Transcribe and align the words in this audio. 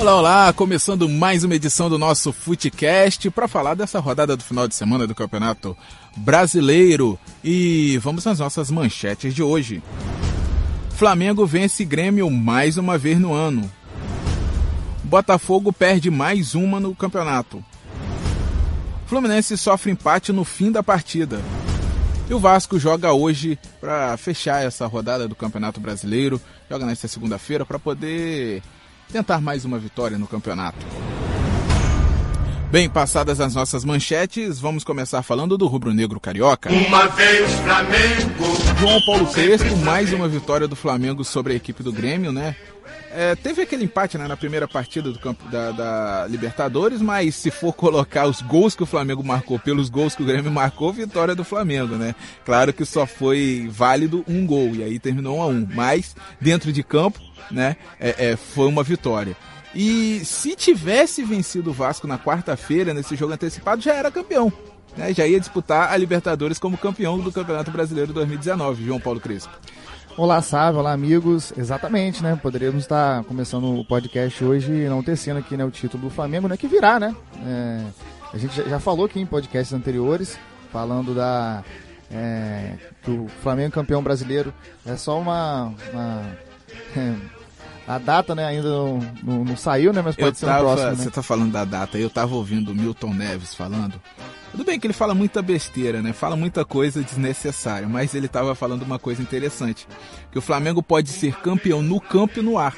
Olá, 0.00 0.16
olá! 0.16 0.52
Começando 0.54 1.06
mais 1.06 1.44
uma 1.44 1.54
edição 1.54 1.90
do 1.90 1.98
nosso 1.98 2.32
Footcast 2.32 3.30
para 3.30 3.46
falar 3.46 3.74
dessa 3.74 3.98
rodada 3.98 4.34
do 4.34 4.42
final 4.42 4.66
de 4.66 4.74
semana 4.74 5.06
do 5.06 5.14
Campeonato 5.14 5.76
Brasileiro. 6.16 7.18
E 7.44 7.98
vamos 7.98 8.26
às 8.26 8.38
nossas 8.38 8.70
manchetes 8.70 9.34
de 9.34 9.42
hoje. 9.42 9.82
Flamengo 10.92 11.44
vence 11.44 11.84
Grêmio 11.84 12.30
mais 12.30 12.78
uma 12.78 12.96
vez 12.96 13.20
no 13.20 13.34
ano. 13.34 13.70
Botafogo 15.04 15.70
perde 15.70 16.10
mais 16.10 16.54
uma 16.54 16.80
no 16.80 16.94
campeonato. 16.94 17.62
Fluminense 19.04 19.54
sofre 19.58 19.92
empate 19.92 20.32
no 20.32 20.46
fim 20.46 20.72
da 20.72 20.82
partida. 20.82 21.42
E 22.26 22.32
o 22.32 22.38
Vasco 22.38 22.78
joga 22.78 23.12
hoje 23.12 23.58
para 23.78 24.16
fechar 24.16 24.64
essa 24.64 24.86
rodada 24.86 25.28
do 25.28 25.34
Campeonato 25.34 25.78
Brasileiro. 25.78 26.40
Joga 26.70 26.86
nesta 26.86 27.06
segunda-feira 27.06 27.66
para 27.66 27.78
poder 27.78 28.62
tentar 29.10 29.40
mais 29.40 29.64
uma 29.64 29.78
vitória 29.78 30.16
no 30.16 30.26
campeonato. 30.26 30.86
Bem, 32.70 32.88
passadas 32.88 33.40
as 33.40 33.52
nossas 33.52 33.84
manchetes, 33.84 34.60
vamos 34.60 34.84
começar 34.84 35.24
falando 35.24 35.58
do 35.58 35.66
rubro-negro 35.66 36.20
carioca. 36.20 36.70
Uma 36.70 37.08
vez 37.08 37.50
Flamengo. 37.54 38.78
João 38.78 39.00
Paulo 39.04 39.26
Crespo, 39.26 39.76
mais 39.78 40.12
uma 40.12 40.28
vitória 40.28 40.68
do 40.68 40.76
Flamengo 40.76 41.24
sobre 41.24 41.52
a 41.52 41.56
equipe 41.56 41.82
do 41.82 41.92
Grêmio, 41.92 42.30
né? 42.30 42.54
É, 43.12 43.34
teve 43.34 43.62
aquele 43.62 43.84
empate 43.84 44.16
né, 44.16 44.28
na 44.28 44.36
primeira 44.36 44.68
partida 44.68 45.10
do 45.10 45.18
campo 45.18 45.48
da, 45.48 45.72
da, 45.72 46.26
Libertadores, 46.28 47.02
mas 47.02 47.34
se 47.34 47.50
for 47.50 47.72
colocar 47.72 48.28
os 48.28 48.40
gols 48.40 48.76
que 48.76 48.84
o 48.84 48.86
Flamengo 48.86 49.24
marcou 49.24 49.58
pelos 49.58 49.90
gols 49.90 50.14
que 50.14 50.22
o 50.22 50.26
Grêmio 50.26 50.52
marcou, 50.52 50.92
vitória 50.92 51.34
do 51.34 51.42
Flamengo, 51.42 51.96
né? 51.96 52.14
Claro 52.44 52.72
que 52.72 52.84
só 52.84 53.04
foi 53.04 53.68
válido 53.68 54.24
um 54.28 54.46
gol 54.46 54.76
e 54.76 54.84
aí 54.84 55.00
terminou 55.00 55.38
um 55.38 55.42
a 55.42 55.46
um, 55.48 55.66
mas 55.74 56.14
dentro 56.40 56.72
de 56.72 56.84
campo, 56.84 57.20
né, 57.50 57.76
é, 57.98 58.30
é, 58.30 58.36
foi 58.36 58.68
uma 58.68 58.84
vitória. 58.84 59.36
E 59.74 60.24
se 60.24 60.56
tivesse 60.56 61.22
vencido 61.22 61.70
o 61.70 61.72
Vasco 61.72 62.06
na 62.06 62.18
quarta-feira, 62.18 62.92
nesse 62.92 63.14
jogo 63.14 63.32
antecipado, 63.32 63.80
já 63.80 63.94
era 63.94 64.10
campeão. 64.10 64.52
Né? 64.96 65.12
Já 65.14 65.26
ia 65.26 65.38
disputar 65.38 65.92
a 65.92 65.96
Libertadores 65.96 66.58
como 66.58 66.76
campeão 66.76 67.18
do 67.18 67.30
Campeonato 67.30 67.70
Brasileiro 67.70 68.12
2019, 68.12 68.84
João 68.84 69.00
Paulo 69.00 69.20
Crespo. 69.20 69.52
Olá, 70.16 70.42
Sávio, 70.42 70.80
olá, 70.80 70.92
amigos. 70.92 71.52
Exatamente, 71.56 72.22
né? 72.22 72.38
Poderíamos 72.42 72.82
estar 72.82 73.22
começando 73.24 73.78
o 73.78 73.84
podcast 73.84 74.44
hoje 74.44 74.70
não 74.88 75.02
tecendo 75.02 75.38
aqui 75.38 75.56
né, 75.56 75.64
o 75.64 75.70
título 75.70 76.04
do 76.04 76.10
Flamengo, 76.10 76.48
né? 76.48 76.56
Que 76.56 76.66
virá, 76.66 76.98
né? 76.98 77.14
É, 77.46 77.84
a 78.32 78.36
gente 78.36 78.68
já 78.68 78.80
falou 78.80 79.06
aqui 79.06 79.20
em 79.20 79.26
podcasts 79.26 79.72
anteriores, 79.72 80.36
falando 80.72 81.14
da. 81.14 81.62
É, 82.12 82.74
que 83.02 83.10
o 83.12 83.28
Flamengo 83.40 83.72
campeão 83.72 84.02
brasileiro 84.02 84.52
é 84.84 84.96
só 84.96 85.18
uma. 85.18 85.72
uma 85.92 86.36
é, 86.96 87.14
a 87.90 87.98
data, 87.98 88.36
né, 88.36 88.44
ainda 88.44 88.68
não, 88.68 88.98
não, 89.20 89.44
não, 89.44 89.56
saiu, 89.56 89.92
né? 89.92 90.00
Mas 90.00 90.14
pode 90.14 90.28
eu 90.28 90.34
ser 90.36 90.46
tava, 90.46 90.60
um 90.60 90.66
próximo. 90.66 90.90
Né? 90.90 90.96
Você 90.96 91.10
tá 91.10 91.22
falando 91.22 91.50
da 91.50 91.64
data, 91.64 91.98
eu 91.98 92.08
tava 92.08 92.36
ouvindo 92.36 92.70
o 92.70 92.74
Milton 92.74 93.12
Neves 93.12 93.52
falando. 93.52 94.00
Tudo 94.52 94.64
bem 94.64 94.78
que 94.78 94.86
ele 94.86 94.94
fala 94.94 95.12
muita 95.12 95.42
besteira, 95.42 96.00
né? 96.00 96.12
Fala 96.12 96.36
muita 96.36 96.64
coisa 96.64 97.02
desnecessária, 97.02 97.88
mas 97.88 98.14
ele 98.14 98.28
tava 98.28 98.54
falando 98.54 98.82
uma 98.82 98.96
coisa 98.96 99.20
interessante. 99.20 99.88
Que 100.30 100.38
o 100.38 100.42
Flamengo 100.42 100.80
pode 100.80 101.08
ser 101.08 101.34
campeão 101.40 101.82
no 101.82 102.00
campo 102.00 102.38
e 102.38 102.42
no 102.42 102.58
ar. 102.58 102.76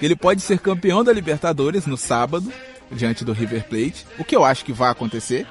Ele 0.00 0.16
pode 0.16 0.40
ser 0.40 0.58
campeão 0.58 1.04
da 1.04 1.12
Libertadores 1.12 1.84
no 1.84 1.96
sábado, 1.98 2.50
diante 2.90 3.26
do 3.26 3.32
River 3.32 3.68
Plate, 3.68 4.06
o 4.18 4.24
que 4.24 4.34
eu 4.34 4.42
acho 4.42 4.64
que 4.64 4.72
vai 4.72 4.90
acontecer. 4.90 5.46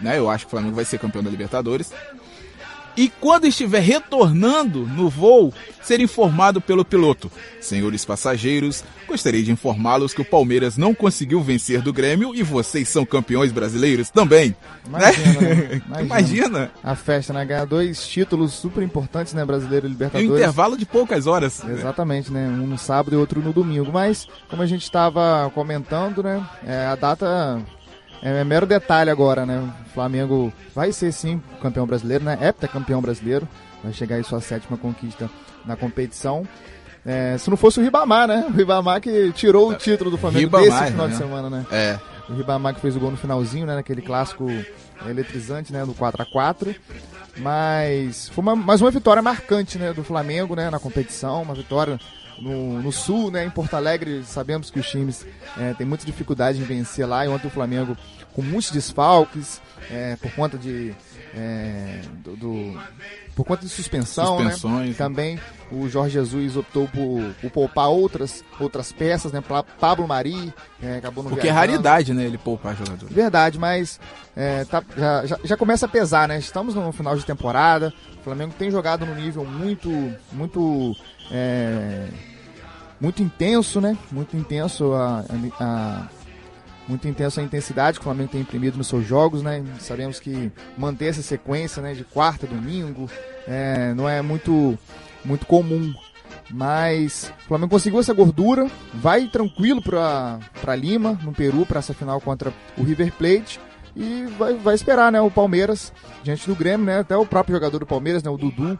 Né? 0.00 0.18
Eu 0.18 0.28
acho 0.28 0.46
que 0.46 0.48
o 0.48 0.50
Flamengo 0.50 0.74
vai 0.74 0.84
ser 0.84 0.98
campeão 0.98 1.22
da 1.22 1.30
Libertadores 1.30 1.92
e 2.96 3.08
quando 3.08 3.46
estiver 3.46 3.80
retornando 3.80 4.86
no 4.86 5.08
voo, 5.08 5.52
ser 5.82 6.00
informado 6.00 6.60
pelo 6.60 6.84
piloto. 6.84 7.30
Senhores 7.60 8.04
passageiros, 8.04 8.82
gostaria 9.06 9.42
de 9.42 9.52
informá-los 9.52 10.14
que 10.14 10.20
o 10.20 10.24
Palmeiras 10.24 10.76
não 10.76 10.94
conseguiu 10.94 11.40
vencer 11.40 11.82
do 11.82 11.92
Grêmio 11.92 12.34
e 12.34 12.42
vocês 12.42 12.88
são 12.88 13.04
campeões 13.04 13.52
brasileiros 13.52 14.10
também. 14.10 14.56
Imagina, 14.86 15.40
né? 15.40 15.82
Imagina. 15.86 16.02
Imagina. 16.02 16.70
A 16.82 16.94
festa, 16.94 17.32
né? 17.32 17.44
Ganhar 17.44 17.66
dois 17.66 18.06
títulos 18.06 18.52
super 18.52 18.82
importantes, 18.82 19.34
né? 19.34 19.44
Brasileiro 19.44 19.86
e 19.86 19.90
Libertadores. 19.90 20.28
Em 20.28 20.32
um 20.32 20.36
intervalo 20.36 20.76
de 20.76 20.86
poucas 20.86 21.26
horas. 21.26 21.62
Exatamente, 21.64 22.32
né? 22.32 22.48
Um 22.48 22.66
no 22.66 22.78
sábado 22.78 23.14
e 23.14 23.16
outro 23.16 23.40
no 23.40 23.52
domingo. 23.52 23.90
Mas, 23.92 24.26
como 24.48 24.62
a 24.62 24.66
gente 24.66 24.82
estava 24.82 25.50
comentando, 25.54 26.22
né? 26.22 26.44
É, 26.66 26.86
a 26.86 26.94
data 26.94 27.62
é, 28.22 28.40
é 28.40 28.44
mero 28.44 28.66
detalhe 28.66 29.10
agora, 29.10 29.44
né? 29.44 29.58
O 29.86 29.90
Flamengo 29.90 30.52
vai 30.74 30.92
ser 30.92 31.12
sim 31.12 31.40
campeão 31.60 31.86
brasileiro, 31.86 32.24
né? 32.24 32.38
campeão 32.72 33.00
brasileiro. 33.00 33.48
Vai 33.82 33.92
chegar 33.92 34.16
aí 34.16 34.24
sua 34.24 34.40
sétima 34.40 34.76
conquista 34.76 35.30
na 35.64 35.76
competição. 35.76 36.46
É, 37.04 37.38
se 37.38 37.48
não 37.48 37.56
fosse 37.56 37.78
o 37.78 37.82
Ribamar, 37.82 38.26
né? 38.26 38.46
O 38.48 38.52
Ribamar 38.52 39.00
que 39.00 39.32
tirou 39.32 39.70
o 39.70 39.74
título 39.74 40.10
do 40.10 40.18
Flamengo 40.18 40.56
Ribamar, 40.56 40.80
desse 40.80 40.92
final 40.92 41.06
né? 41.06 41.12
de 41.12 41.18
semana, 41.18 41.50
né? 41.50 41.66
É. 41.70 41.98
O 42.28 42.34
Ribamar 42.34 42.74
que 42.74 42.80
fez 42.80 42.96
o 42.96 43.00
gol 43.00 43.12
no 43.12 43.16
finalzinho, 43.16 43.64
né? 43.64 43.76
Naquele 43.76 44.02
clássico 44.02 44.48
eletrizante, 45.08 45.72
né? 45.72 45.84
Do 45.84 45.94
4 45.94 46.22
a 46.22 46.26
4 46.26 46.74
Mas 47.36 48.28
foi 48.30 48.42
uma, 48.42 48.56
mais 48.56 48.80
uma 48.80 48.90
vitória 48.90 49.22
marcante, 49.22 49.78
né? 49.78 49.92
Do 49.92 50.02
Flamengo, 50.02 50.56
né? 50.56 50.68
Na 50.68 50.80
competição. 50.80 51.42
Uma 51.42 51.54
vitória 51.54 52.00
no, 52.38 52.82
no 52.82 52.92
sul, 52.92 53.30
né, 53.30 53.44
em 53.44 53.50
Porto 53.50 53.74
Alegre, 53.74 54.22
sabemos 54.24 54.70
que 54.70 54.78
os 54.78 54.88
times 54.88 55.26
é, 55.56 55.74
têm 55.74 55.86
muita 55.86 56.04
dificuldade 56.04 56.60
em 56.60 56.64
vencer 56.64 57.06
lá. 57.06 57.24
E 57.24 57.28
ontem 57.28 57.46
o 57.46 57.50
Flamengo, 57.50 57.96
com 58.32 58.42
muitos 58.42 58.70
desfalques, 58.70 59.60
é, 59.90 60.16
por 60.16 60.30
conta 60.32 60.58
de. 60.58 60.94
É, 61.34 62.00
do, 62.24 62.36
do, 62.36 62.80
por 63.34 63.44
conta 63.44 63.62
de 63.62 63.68
suspensão, 63.68 64.42
né? 64.42 64.54
Também 64.96 65.38
o 65.70 65.88
Jorge 65.88 66.14
Jesus 66.14 66.56
optou 66.56 66.88
por, 66.88 67.34
por, 67.40 67.50
poupar 67.50 67.88
outras, 67.88 68.42
outras 68.58 68.90
peças, 68.92 69.32
né? 69.32 69.42
Pablo 69.78 70.08
Mari 70.08 70.54
é, 70.82 70.96
acabou 70.96 71.22
no 71.22 71.30
Porque 71.30 71.48
é 71.48 71.50
raridade, 71.50 72.14
né? 72.14 72.24
Ele 72.24 72.38
poupar 72.38 72.74
jogadores. 72.74 73.14
Verdade, 73.14 73.58
mas 73.58 74.00
é, 74.34 74.64
tá, 74.64 74.82
já, 74.96 75.26
já, 75.26 75.38
já, 75.44 75.56
começa 75.56 75.84
a 75.84 75.88
pesar, 75.88 76.26
né? 76.26 76.38
Estamos 76.38 76.74
no 76.74 76.90
final 76.92 77.14
de 77.14 77.26
temporada. 77.26 77.92
O 78.18 78.24
Flamengo 78.24 78.54
tem 78.58 78.70
jogado 78.70 79.04
no 79.04 79.14
nível 79.14 79.44
muito, 79.44 79.90
muito 80.32 80.96
é, 81.30 82.08
muito 83.00 83.22
intenso, 83.22 83.80
né? 83.80 83.96
Muito 84.10 84.36
intenso 84.36 84.92
a, 84.92 85.24
a, 85.60 86.08
muito 86.88 87.06
intenso 87.08 87.40
a 87.40 87.42
intensidade 87.42 87.98
que 87.98 88.02
o 88.02 88.04
Flamengo 88.04 88.30
tem 88.30 88.40
imprimido 88.40 88.78
nos 88.78 88.86
seus 88.86 89.04
jogos, 89.06 89.42
né? 89.42 89.64
Sabemos 89.80 90.20
que 90.20 90.50
manter 90.76 91.06
essa 91.06 91.22
sequência, 91.22 91.82
né, 91.82 91.94
de 91.94 92.04
quarta, 92.04 92.46
domingo, 92.46 93.10
é, 93.46 93.92
não 93.94 94.08
é 94.08 94.22
muito 94.22 94.78
muito 95.24 95.46
comum. 95.46 95.92
Mas 96.48 97.32
o 97.44 97.48
Flamengo 97.48 97.70
conseguiu 97.70 97.98
essa 97.98 98.14
gordura, 98.14 98.70
vai 98.94 99.26
tranquilo 99.26 99.82
para 99.82 100.76
Lima, 100.76 101.18
no 101.24 101.32
Peru, 101.32 101.66
para 101.66 101.80
essa 101.80 101.92
final 101.92 102.20
contra 102.20 102.52
o 102.78 102.84
River 102.84 103.12
Plate 103.12 103.58
e 103.96 104.26
vai, 104.38 104.54
vai 104.54 104.74
esperar 104.74 105.10
né, 105.10 105.20
o 105.20 105.30
Palmeiras 105.30 105.90
diante 106.22 106.46
do 106.46 106.54
Grêmio, 106.54 106.84
né? 106.84 106.98
Até 106.98 107.16
o 107.16 107.24
próprio 107.24 107.56
jogador 107.56 107.78
do 107.78 107.86
Palmeiras, 107.86 108.22
né, 108.22 108.30
o 108.30 108.36
Dudu, 108.36 108.78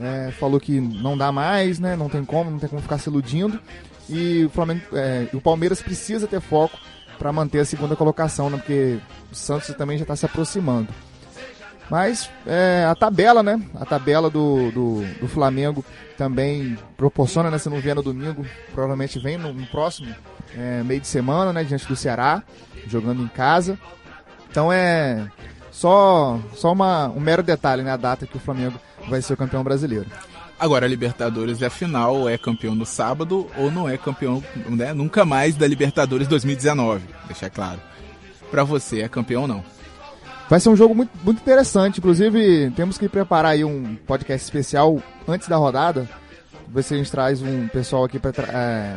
é, 0.00 0.32
falou 0.32 0.58
que 0.58 0.80
não 0.80 1.16
dá 1.16 1.30
mais, 1.30 1.78
né? 1.78 1.94
Não 1.94 2.08
tem 2.08 2.24
como, 2.24 2.50
não 2.50 2.58
tem 2.58 2.68
como 2.68 2.82
ficar 2.82 2.98
se 2.98 3.08
iludindo. 3.08 3.60
E 4.08 4.44
o 4.44 4.50
Flamengo, 4.50 4.82
é, 4.92 5.28
o 5.32 5.40
Palmeiras 5.40 5.80
precisa 5.80 6.26
ter 6.26 6.40
foco 6.40 6.76
para 7.16 7.32
manter 7.32 7.60
a 7.60 7.64
segunda 7.64 7.94
colocação, 7.94 8.50
né? 8.50 8.56
Porque 8.56 8.98
o 9.30 9.34
Santos 9.34 9.72
também 9.76 9.98
já 9.98 10.02
está 10.02 10.16
se 10.16 10.26
aproximando. 10.26 10.88
Mas 11.88 12.28
é, 12.44 12.84
a 12.90 12.94
tabela, 12.96 13.44
né? 13.44 13.62
A 13.76 13.84
tabela 13.84 14.28
do, 14.28 14.72
do, 14.72 15.04
do, 15.20 15.28
Flamengo 15.28 15.84
também 16.18 16.76
proporciona, 16.96 17.52
né? 17.52 17.58
Se 17.58 17.70
não 17.70 17.80
vier 17.80 17.94
no 17.94 18.02
domingo, 18.02 18.44
provavelmente 18.72 19.20
vem 19.20 19.38
no, 19.38 19.52
no 19.52 19.66
próximo 19.66 20.12
é, 20.56 20.82
meio 20.82 21.00
de 21.00 21.06
semana, 21.06 21.52
né? 21.52 21.62
Diante 21.62 21.86
do 21.86 21.94
Ceará, 21.94 22.42
jogando 22.88 23.22
em 23.22 23.28
casa. 23.28 23.78
Então 24.50 24.72
é 24.72 25.30
só, 25.70 26.40
só 26.54 26.72
uma, 26.72 27.08
um 27.08 27.20
mero 27.20 27.42
detalhe, 27.42 27.82
né? 27.82 27.92
A 27.92 27.96
data 27.96 28.26
que 28.26 28.36
o 28.36 28.40
Flamengo 28.40 28.78
vai 29.08 29.20
ser 29.20 29.34
o 29.34 29.36
campeão 29.36 29.62
brasileiro. 29.62 30.06
Agora, 30.58 30.86
a 30.86 30.88
Libertadores 30.88 31.60
é 31.60 31.66
a 31.66 31.70
final, 31.70 32.26
é 32.28 32.38
campeão 32.38 32.74
no 32.74 32.86
sábado 32.86 33.46
ou 33.58 33.70
não 33.70 33.86
é 33.86 33.98
campeão 33.98 34.42
né, 34.70 34.94
nunca 34.94 35.22
mais 35.22 35.54
da 35.54 35.66
Libertadores 35.66 36.26
2019, 36.28 37.04
deixar 37.26 37.50
claro. 37.50 37.78
Para 38.50 38.64
você, 38.64 39.02
é 39.02 39.08
campeão 39.08 39.42
ou 39.42 39.48
não? 39.48 39.62
Vai 40.48 40.58
ser 40.58 40.70
um 40.70 40.76
jogo 40.76 40.94
muito, 40.94 41.10
muito 41.22 41.42
interessante, 41.42 41.98
inclusive 41.98 42.70
temos 42.70 42.96
que 42.96 43.08
preparar 43.08 43.52
aí 43.52 43.64
um 43.64 43.96
podcast 44.06 44.44
especial 44.44 45.02
antes 45.28 45.46
da 45.46 45.56
rodada. 45.56 46.08
Ver 46.68 46.82
se 46.82 46.94
a 46.94 46.96
gente 46.96 47.10
traz 47.10 47.42
um 47.42 47.68
pessoal 47.68 48.04
aqui 48.04 48.18
para 48.18 48.32
é, 48.48 48.96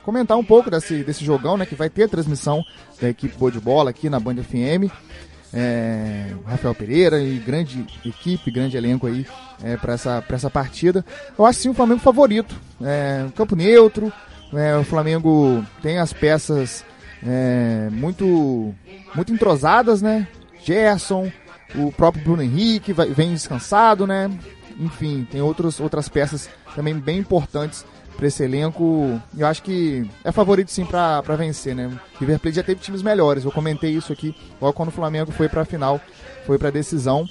comentar 0.00 0.36
um 0.36 0.44
pouco 0.44 0.70
desse, 0.70 1.02
desse 1.04 1.24
jogão, 1.24 1.56
né? 1.56 1.66
Que 1.66 1.74
vai 1.74 1.88
ter 1.88 2.04
a 2.04 2.08
transmissão 2.08 2.62
da 3.00 3.08
equipe 3.08 3.36
Boa 3.36 3.50
de 3.50 3.60
Bola 3.60 3.90
aqui 3.90 4.10
na 4.10 4.20
Band 4.20 4.36
FM 4.42 4.90
é, 5.52 6.32
Rafael 6.46 6.74
Pereira 6.74 7.20
e 7.20 7.38
grande 7.38 7.84
equipe, 8.04 8.50
grande 8.50 8.76
elenco 8.76 9.06
aí 9.06 9.26
é, 9.62 9.76
para 9.76 9.94
essa, 9.94 10.24
essa 10.28 10.50
partida. 10.50 11.04
Eu 11.38 11.44
acho 11.44 11.60
sim 11.60 11.68
o 11.68 11.74
Flamengo 11.74 12.00
favorito. 12.00 12.54
É, 12.80 13.26
campo 13.34 13.56
neutro, 13.56 14.12
é, 14.52 14.76
o 14.76 14.84
Flamengo 14.84 15.64
tem 15.82 15.98
as 15.98 16.12
peças 16.12 16.84
é, 17.26 17.88
muito, 17.90 18.74
muito 19.14 19.32
entrosadas, 19.32 20.00
né? 20.00 20.26
Gerson, 20.62 21.30
o 21.74 21.90
próprio 21.90 22.22
Bruno 22.22 22.42
Henrique 22.42 22.92
vai, 22.92 23.08
vem 23.08 23.32
descansado, 23.32 24.06
né? 24.06 24.30
Enfim, 24.78 25.26
tem 25.30 25.40
outros, 25.42 25.80
outras 25.80 26.08
peças 26.08 26.48
também 26.74 26.94
bem 26.94 27.18
importantes 27.18 27.84
para 28.16 28.26
esse 28.26 28.42
elenco. 28.42 29.20
Eu 29.36 29.46
acho 29.46 29.62
que 29.62 30.08
é 30.24 30.32
favorito 30.32 30.70
sim 30.70 30.84
para 30.84 31.22
vencer, 31.36 31.74
né? 31.74 31.90
River 32.18 32.38
Plate 32.38 32.56
já 32.56 32.62
teve 32.62 32.80
times 32.80 33.02
melhores. 33.02 33.44
Eu 33.44 33.52
comentei 33.52 33.90
isso 33.90 34.12
aqui 34.12 34.34
logo 34.60 34.72
quando 34.72 34.88
o 34.88 34.92
Flamengo 34.92 35.32
foi 35.32 35.48
para 35.48 35.62
a 35.62 35.64
final, 35.64 36.00
foi 36.46 36.58
para 36.58 36.70
decisão. 36.70 37.26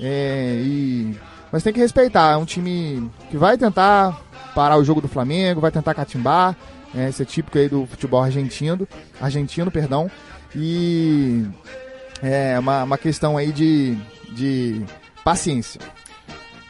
É, 0.00 0.60
e 0.62 1.16
mas 1.52 1.62
tem 1.62 1.72
que 1.72 1.80
respeitar. 1.80 2.32
É 2.32 2.36
um 2.36 2.44
time 2.44 3.08
que 3.30 3.36
vai 3.36 3.56
tentar 3.56 4.20
parar 4.54 4.76
o 4.76 4.84
jogo 4.84 5.00
do 5.00 5.08
Flamengo, 5.08 5.60
vai 5.60 5.70
tentar 5.70 5.94
catimbar. 5.94 6.56
É, 6.94 7.08
esse 7.08 7.22
é 7.22 7.24
típico 7.24 7.58
aí 7.58 7.68
do 7.68 7.86
futebol 7.86 8.22
argentino, 8.22 8.88
argentino, 9.20 9.70
perdão. 9.70 10.10
E 10.54 11.44
é 12.22 12.58
uma, 12.58 12.84
uma 12.84 12.98
questão 12.98 13.36
aí 13.36 13.52
de, 13.52 13.96
de 14.32 14.84
paciência. 15.24 15.80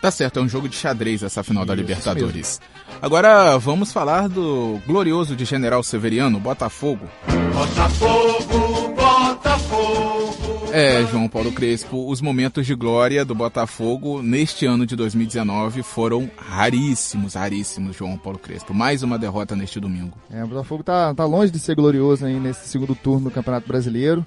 Tá 0.00 0.10
certo, 0.10 0.38
é 0.38 0.42
um 0.42 0.48
jogo 0.48 0.68
de 0.68 0.76
xadrez 0.76 1.22
essa 1.22 1.42
final 1.42 1.62
isso, 1.62 1.68
da 1.68 1.74
Libertadores. 1.74 2.60
Agora 3.04 3.58
vamos 3.58 3.92
falar 3.92 4.30
do 4.30 4.80
glorioso 4.86 5.36
de 5.36 5.44
General 5.44 5.82
Severiano, 5.82 6.40
Botafogo. 6.40 7.06
Botafogo, 7.52 8.94
Botafogo. 8.96 10.72
É, 10.72 11.04
João 11.04 11.28
Paulo 11.28 11.52
Crespo, 11.52 12.10
os 12.10 12.22
momentos 12.22 12.66
de 12.66 12.74
glória 12.74 13.22
do 13.22 13.34
Botafogo 13.34 14.22
neste 14.22 14.64
ano 14.64 14.86
de 14.86 14.96
2019 14.96 15.82
foram 15.82 16.30
raríssimos, 16.34 17.34
raríssimos, 17.34 17.94
João 17.94 18.16
Paulo 18.16 18.38
Crespo. 18.38 18.72
Mais 18.72 19.02
uma 19.02 19.18
derrota 19.18 19.54
neste 19.54 19.78
domingo. 19.78 20.16
É, 20.30 20.42
o 20.42 20.46
Botafogo 20.46 20.82
tá, 20.82 21.12
tá 21.12 21.26
longe 21.26 21.52
de 21.52 21.58
ser 21.58 21.76
glorioso 21.76 22.24
aí 22.24 22.40
nesse 22.40 22.68
segundo 22.68 22.94
turno 22.94 23.28
do 23.28 23.30
Campeonato 23.30 23.68
Brasileiro. 23.68 24.24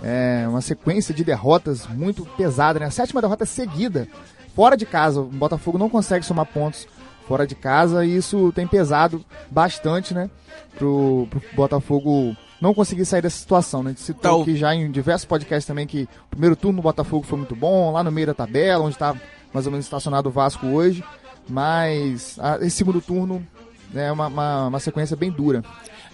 É 0.00 0.46
uma 0.48 0.60
sequência 0.60 1.12
de 1.12 1.24
derrotas 1.24 1.88
muito 1.88 2.24
pesada, 2.36 2.78
né? 2.78 2.86
A 2.86 2.90
sétima 2.92 3.20
derrota 3.20 3.44
seguida, 3.44 4.06
fora 4.54 4.76
de 4.76 4.86
casa. 4.86 5.20
O 5.20 5.24
Botafogo 5.24 5.76
não 5.76 5.88
consegue 5.88 6.24
somar 6.24 6.46
pontos 6.46 6.86
fora 7.26 7.46
de 7.46 7.54
casa 7.54 8.04
e 8.04 8.16
isso 8.16 8.52
tem 8.54 8.66
pesado 8.66 9.24
bastante, 9.50 10.14
né? 10.14 10.30
Pro, 10.76 11.26
pro 11.30 11.42
Botafogo 11.54 12.36
não 12.60 12.72
conseguir 12.72 13.04
sair 13.04 13.22
dessa 13.22 13.38
situação, 13.38 13.82
né? 13.82 13.90
A 13.90 13.92
gente 13.92 14.02
citou 14.02 14.22
Tal... 14.22 14.42
aqui 14.42 14.56
já 14.56 14.74
em 14.74 14.90
diversos 14.90 15.24
podcasts 15.24 15.66
também 15.66 15.86
que 15.86 16.08
o 16.26 16.30
primeiro 16.30 16.54
turno 16.54 16.76
do 16.76 16.82
Botafogo 16.82 17.26
foi 17.26 17.38
muito 17.38 17.56
bom, 17.56 17.92
lá 17.92 18.04
no 18.04 18.12
meio 18.12 18.28
da 18.28 18.34
tabela, 18.34 18.84
onde 18.84 18.94
está 18.94 19.14
mais 19.52 19.66
ou 19.66 19.72
menos 19.72 19.86
estacionado 19.86 20.28
o 20.28 20.32
Vasco 20.32 20.66
hoje, 20.66 21.04
mas 21.48 22.38
a, 22.38 22.56
esse 22.58 22.76
segundo 22.76 23.00
turno 23.00 23.46
né, 23.92 24.06
é 24.06 24.12
uma, 24.12 24.28
uma, 24.28 24.66
uma 24.68 24.80
sequência 24.80 25.16
bem 25.16 25.30
dura. 25.30 25.62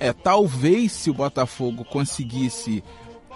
É, 0.01 0.13
talvez 0.13 0.93
se 0.93 1.11
o 1.11 1.15
Botafogo 1.15 1.85
conseguisse 1.85 2.83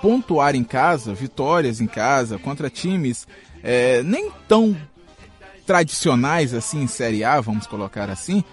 pontuar 0.00 0.56
em 0.56 0.64
casa, 0.64 1.14
vitórias 1.14 1.80
em 1.80 1.86
casa, 1.86 2.38
contra 2.38 2.68
times 2.68 3.26
é, 3.62 4.02
nem 4.02 4.30
tão 4.48 4.76
tradicionais 5.66 6.54
assim 6.54 6.82
em 6.82 6.86
Série 6.86 7.24
A, 7.24 7.40
vamos 7.40 7.66
colocar 7.66 8.10
assim, 8.10 8.44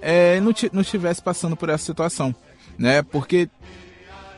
é, 0.00 0.40
não, 0.40 0.52
não 0.72 0.80
estivesse 0.82 1.22
passando 1.22 1.56
por 1.56 1.68
essa 1.68 1.84
situação. 1.84 2.34
Né? 2.78 3.02
Porque 3.02 3.48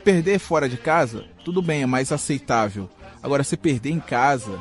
perder 0.04 0.38
fora 0.38 0.68
de 0.68 0.76
casa, 0.76 1.24
tudo 1.44 1.62
bem, 1.62 1.82
é 1.82 1.86
mais 1.86 2.10
aceitável. 2.12 2.88
Agora, 3.22 3.44
se 3.44 3.56
perder 3.56 3.90
em 3.90 4.00
casa, 4.00 4.60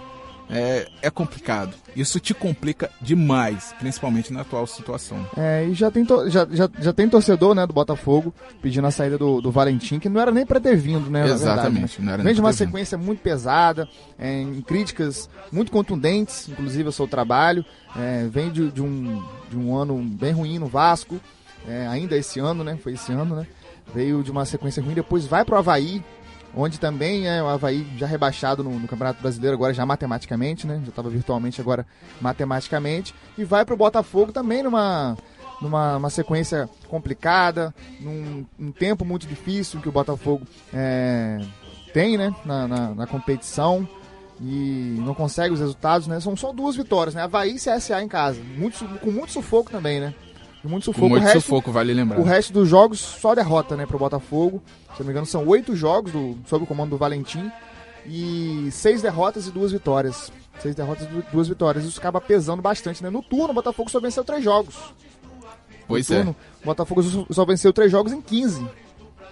é, 0.52 0.88
é 1.02 1.10
complicado. 1.10 1.74
Isso 1.96 2.20
te 2.20 2.34
complica 2.34 2.90
demais, 3.02 3.74
principalmente 3.80 4.34
na 4.34 4.42
atual 4.42 4.68
situação. 4.68 5.26
É, 5.38 5.66
e 5.66 5.74
já 5.74 5.90
tem, 5.90 6.06
já, 6.28 6.46
já, 6.52 6.70
já 6.80 6.94
tem 6.94 7.08
torcedor 7.08 7.56
né, 7.56 7.66
do 7.66 7.74
Botafogo 7.74 8.34
pedindo 8.62 8.86
a 8.86 8.92
saída 8.92 9.18
do, 9.18 9.42
do 9.42 9.50
Valentim, 9.50 9.98
que 9.98 10.10
não 10.10 10.20
era 10.20 10.32
nem 10.32 10.46
para 10.46 10.60
ter 10.60 10.76
vindo, 10.76 11.10
né? 11.10 11.26
Exatamente. 11.26 11.72
Verdade, 11.74 12.00
né? 12.00 12.06
não 12.06 12.14
era 12.14 12.24
Vem 12.24 12.34
de 12.34 12.42
uma 12.42 12.54
sequência 12.54 12.98
vindo. 12.98 13.08
muito 13.08 13.22
pesada, 13.22 13.88
é, 14.20 14.42
em 14.42 14.62
críticas 14.62 15.30
muito 15.52 15.72
contundentes, 15.72 16.50
inclusive 16.50 16.86
ao 16.86 16.92
seu 16.92 17.08
trabalho. 17.08 17.64
É, 17.96 18.28
vem 18.30 18.52
de, 18.52 18.70
de, 18.72 18.82
um, 18.82 19.24
de 19.50 19.58
um 19.58 19.76
ano 19.76 19.98
bem 19.98 20.34
ruim 20.34 20.60
no 20.60 20.68
Vasco, 20.68 21.20
é, 21.68 21.88
ainda 21.88 22.18
esse 22.18 22.40
ano, 22.40 22.64
né? 22.64 22.78
Foi 22.82 22.94
esse 22.94 23.12
ano, 23.12 23.36
né? 23.36 23.48
Veio 23.94 24.24
de 24.24 24.32
uma 24.32 24.46
sequência 24.46 24.82
ruim, 24.84 24.94
depois 24.94 25.26
vai 25.26 25.44
pro 25.44 25.58
Havaí, 25.58 26.04
onde 26.56 26.80
também 26.80 27.28
é 27.28 27.42
o 27.42 27.48
Havaí 27.48 27.88
já 27.98 28.06
rebaixado 28.06 28.64
no, 28.64 28.80
no, 28.80 28.88
Campeonato 28.88 29.22
Brasileiro, 29.22 29.56
agora 29.56 29.74
já 29.74 29.86
matematicamente, 29.86 30.68
né? 30.68 30.82
Já 30.84 30.90
estava 30.90 31.10
virtualmente, 31.10 31.62
agora 31.62 31.86
matematicamente. 32.20 33.14
E 33.38 33.44
vai 33.44 33.66
para 33.66 33.74
o 33.74 33.78
Botafogo 33.78 34.32
também 34.32 34.64
numa, 34.64 35.18
numa 35.62 35.98
uma 35.98 36.10
sequência 36.10 36.70
complicada, 36.88 37.74
num 38.00 38.46
um 38.60 38.72
tempo 38.72 39.06
muito 39.06 39.28
difícil 39.28 39.80
que 39.82 39.90
o 39.90 39.92
Botafogo 39.92 40.46
é, 40.74 41.40
tem, 41.94 42.18
né? 42.18 42.36
Na, 42.46 42.68
na, 42.68 42.96
na, 42.96 43.08
competição. 43.08 43.88
E 44.44 44.96
não 45.00 45.14
consegue 45.14 45.54
os 45.54 45.60
resultados, 45.60 46.08
né? 46.08 46.20
São 46.20 46.36
só 46.36 46.52
duas 46.52 46.76
vitórias, 46.76 47.14
né? 47.14 47.22
Havaí 47.22 47.56
e 47.56 47.60
CSA 47.60 48.02
em 48.02 48.08
casa. 48.08 48.42
Muito, 48.58 48.84
com 49.00 49.12
muito 49.12 49.32
sufoco 49.32 49.70
também, 49.70 50.00
né? 50.00 50.16
Muito 50.68 50.86
sufoco. 50.86 51.10
muito 51.10 51.24
resto, 51.24 51.42
sufoco, 51.42 51.72
vale 51.72 51.94
lembrar. 51.94 52.20
O 52.20 52.24
resto 52.24 52.54
dos 52.54 52.68
jogos 52.68 53.00
só 53.00 53.34
derrota, 53.34 53.76
né, 53.76 53.86
pro 53.86 53.98
Botafogo. 53.98 54.62
Se 54.94 55.00
não 55.00 55.08
me 55.08 55.12
engano, 55.12 55.26
são 55.26 55.46
oito 55.48 55.76
jogos 55.76 56.12
do, 56.12 56.38
sob 56.46 56.64
o 56.64 56.68
comando 56.68 56.92
do 56.92 56.98
Valentim. 56.98 57.52
E 58.06 58.70
seis 58.72 59.02
derrotas 59.02 59.48
e 59.48 59.52
duas 59.52 59.72
vitórias. 59.72 60.32
Seis 60.60 60.76
derrotas 60.76 61.08
e 61.08 61.32
duas 61.32 61.48
vitórias. 61.48 61.86
Isso 61.86 62.00
acaba 62.00 62.22
pesando 62.22 62.62
bastante, 62.62 63.04
né? 63.04 63.10
No 63.10 63.22
turno, 63.22 63.50
o 63.50 63.54
Botafogo 63.54 63.90
só 63.90 64.00
venceu 64.00 64.24
três 64.24 64.44
jogos. 64.44 64.76
Pois 65.88 66.08
no 66.10 66.16
é. 66.16 66.18
turno, 66.20 66.36
o 66.62 66.66
Botafogo 66.66 67.02
só 67.32 67.46
venceu 67.46 67.74
três 67.74 67.92
jogos 67.92 68.12
em 68.12 68.22
15. 68.22 68.68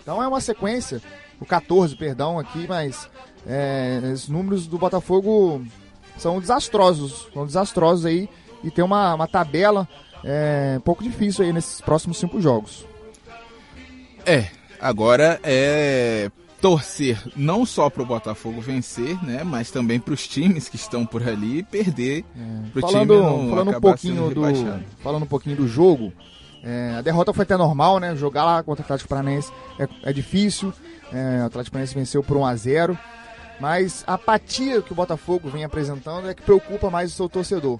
Então 0.01 0.21
é 0.21 0.27
uma 0.27 0.41
sequência. 0.41 1.01
O 1.39 1.45
14, 1.45 1.95
perdão, 1.95 2.37
aqui, 2.39 2.65
mas 2.67 3.09
é, 3.47 4.01
os 4.13 4.27
números 4.27 4.67
do 4.67 4.77
Botafogo 4.77 5.63
são 6.17 6.39
desastrosos. 6.39 7.27
São 7.33 7.45
desastrosos 7.45 8.05
aí. 8.05 8.29
E 8.63 8.69
tem 8.69 8.83
uma, 8.83 9.13
uma 9.13 9.27
tabela 9.27 9.87
é 10.23 10.75
um 10.77 10.81
pouco 10.81 11.03
difícil 11.03 11.45
aí 11.45 11.53
nesses 11.53 11.81
próximos 11.81 12.17
cinco 12.17 12.41
jogos. 12.41 12.85
É, 14.25 14.47
agora 14.79 15.39
é 15.43 16.29
torcer 16.61 17.17
não 17.35 17.65
só 17.65 17.89
para 17.89 18.03
o 18.03 18.05
Botafogo 18.05 18.59
vencer, 18.59 19.17
né, 19.23 19.43
mas 19.45 19.71
também 19.71 19.99
para 19.99 20.13
os 20.13 20.27
times 20.27 20.67
que 20.67 20.75
estão 20.75 21.05
por 21.05 21.25
ali 21.27 21.63
perder. 21.63 22.25
É. 22.35 22.69
Pro 22.71 22.81
falando 22.81 23.15
time 23.15 23.49
falando 23.49 23.69
um 23.69 23.81
pouquinho 23.81 24.29
do 24.29 24.41
falando 25.01 25.23
um 25.23 25.27
pouquinho 25.27 25.55
do 25.55 25.67
jogo, 25.67 26.11
é, 26.63 26.95
a 26.97 27.01
derrota 27.01 27.33
foi 27.33 27.43
até 27.43 27.55
normal, 27.55 27.99
né? 27.99 28.15
Jogar 28.15 28.43
lá 28.43 28.61
contra 28.61 28.81
o 28.81 28.85
Atlético 28.85 29.09
Paranaense 29.09 29.51
é, 29.79 29.87
é 30.03 30.13
difícil. 30.13 30.73
É, 31.11 31.41
o 31.43 31.45
Atlético 31.45 31.73
Paranaense 31.73 31.95
venceu 31.95 32.21
por 32.21 32.37
1 32.37 32.45
a 32.45 32.55
0 32.55 32.99
mas 33.59 34.05
a 34.07 34.13
apatia 34.13 34.81
que 34.81 34.93
o 34.93 34.95
Botafogo 34.95 35.49
vem 35.49 35.65
apresentando 35.65 36.29
é 36.29 36.33
que 36.33 36.41
preocupa 36.41 36.89
mais 36.89 37.11
o 37.11 37.15
seu 37.15 37.27
torcedor. 37.27 37.79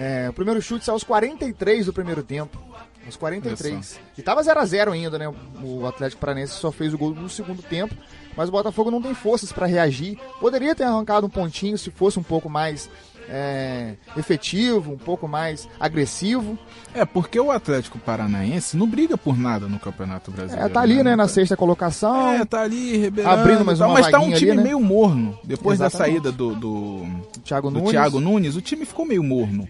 É, 0.00 0.30
o 0.30 0.32
primeiro 0.32 0.62
chute 0.62 0.88
aos 0.88 1.04
43 1.04 1.84
do 1.84 1.92
primeiro 1.92 2.22
tempo. 2.22 2.58
Aos 3.04 3.16
43. 3.16 4.00
E 4.16 4.22
tava 4.22 4.40
0x0 4.40 4.92
ainda, 4.92 5.18
né? 5.18 5.30
O 5.62 5.86
Atlético 5.86 6.20
Paranense 6.22 6.54
só 6.54 6.72
fez 6.72 6.94
o 6.94 6.98
gol 6.98 7.14
no 7.14 7.28
segundo 7.28 7.62
tempo. 7.62 7.94
Mas 8.34 8.48
o 8.48 8.52
Botafogo 8.52 8.90
não 8.90 9.02
tem 9.02 9.12
forças 9.12 9.52
para 9.52 9.66
reagir. 9.66 10.18
Poderia 10.40 10.74
ter 10.74 10.84
arrancado 10.84 11.26
um 11.26 11.30
pontinho 11.30 11.76
se 11.76 11.90
fosse 11.90 12.18
um 12.18 12.22
pouco 12.22 12.48
mais 12.48 12.88
é, 13.28 13.94
efetivo, 14.16 14.92
um 14.92 14.96
pouco 14.96 15.28
mais 15.28 15.68
agressivo. 15.78 16.58
É, 16.94 17.04
porque 17.04 17.38
o 17.38 17.50
Atlético 17.50 17.98
Paranaense 17.98 18.76
não 18.76 18.86
briga 18.86 19.18
por 19.18 19.36
nada 19.36 19.66
no 19.68 19.78
Campeonato 19.78 20.30
Brasileiro. 20.30 20.66
É, 20.66 20.68
tá 20.70 20.80
ali, 20.80 20.96
né, 20.96 21.02
né 21.04 21.16
na 21.16 21.28
sexta 21.28 21.56
colocação. 21.56 22.32
É, 22.32 22.44
tá 22.46 22.62
ali, 22.62 23.12
abrindo 23.24 23.64
mais 23.64 23.80
uma 23.80 23.88
Mas 23.88 24.08
tá 24.08 24.18
um 24.18 24.32
time 24.32 24.52
ali, 24.52 24.56
né? 24.56 24.62
meio 24.62 24.80
morno. 24.80 25.38
Depois 25.44 25.78
Exatamente. 25.78 26.22
da 26.22 26.30
saída 26.30 26.32
do, 26.32 26.54
do, 26.54 27.06
Thiago, 27.44 27.70
do 27.70 27.78
Nunes. 27.78 27.90
Thiago 27.90 28.20
Nunes, 28.20 28.56
o 28.56 28.60
time 28.60 28.86
ficou 28.86 29.04
meio 29.04 29.22
morno. 29.22 29.68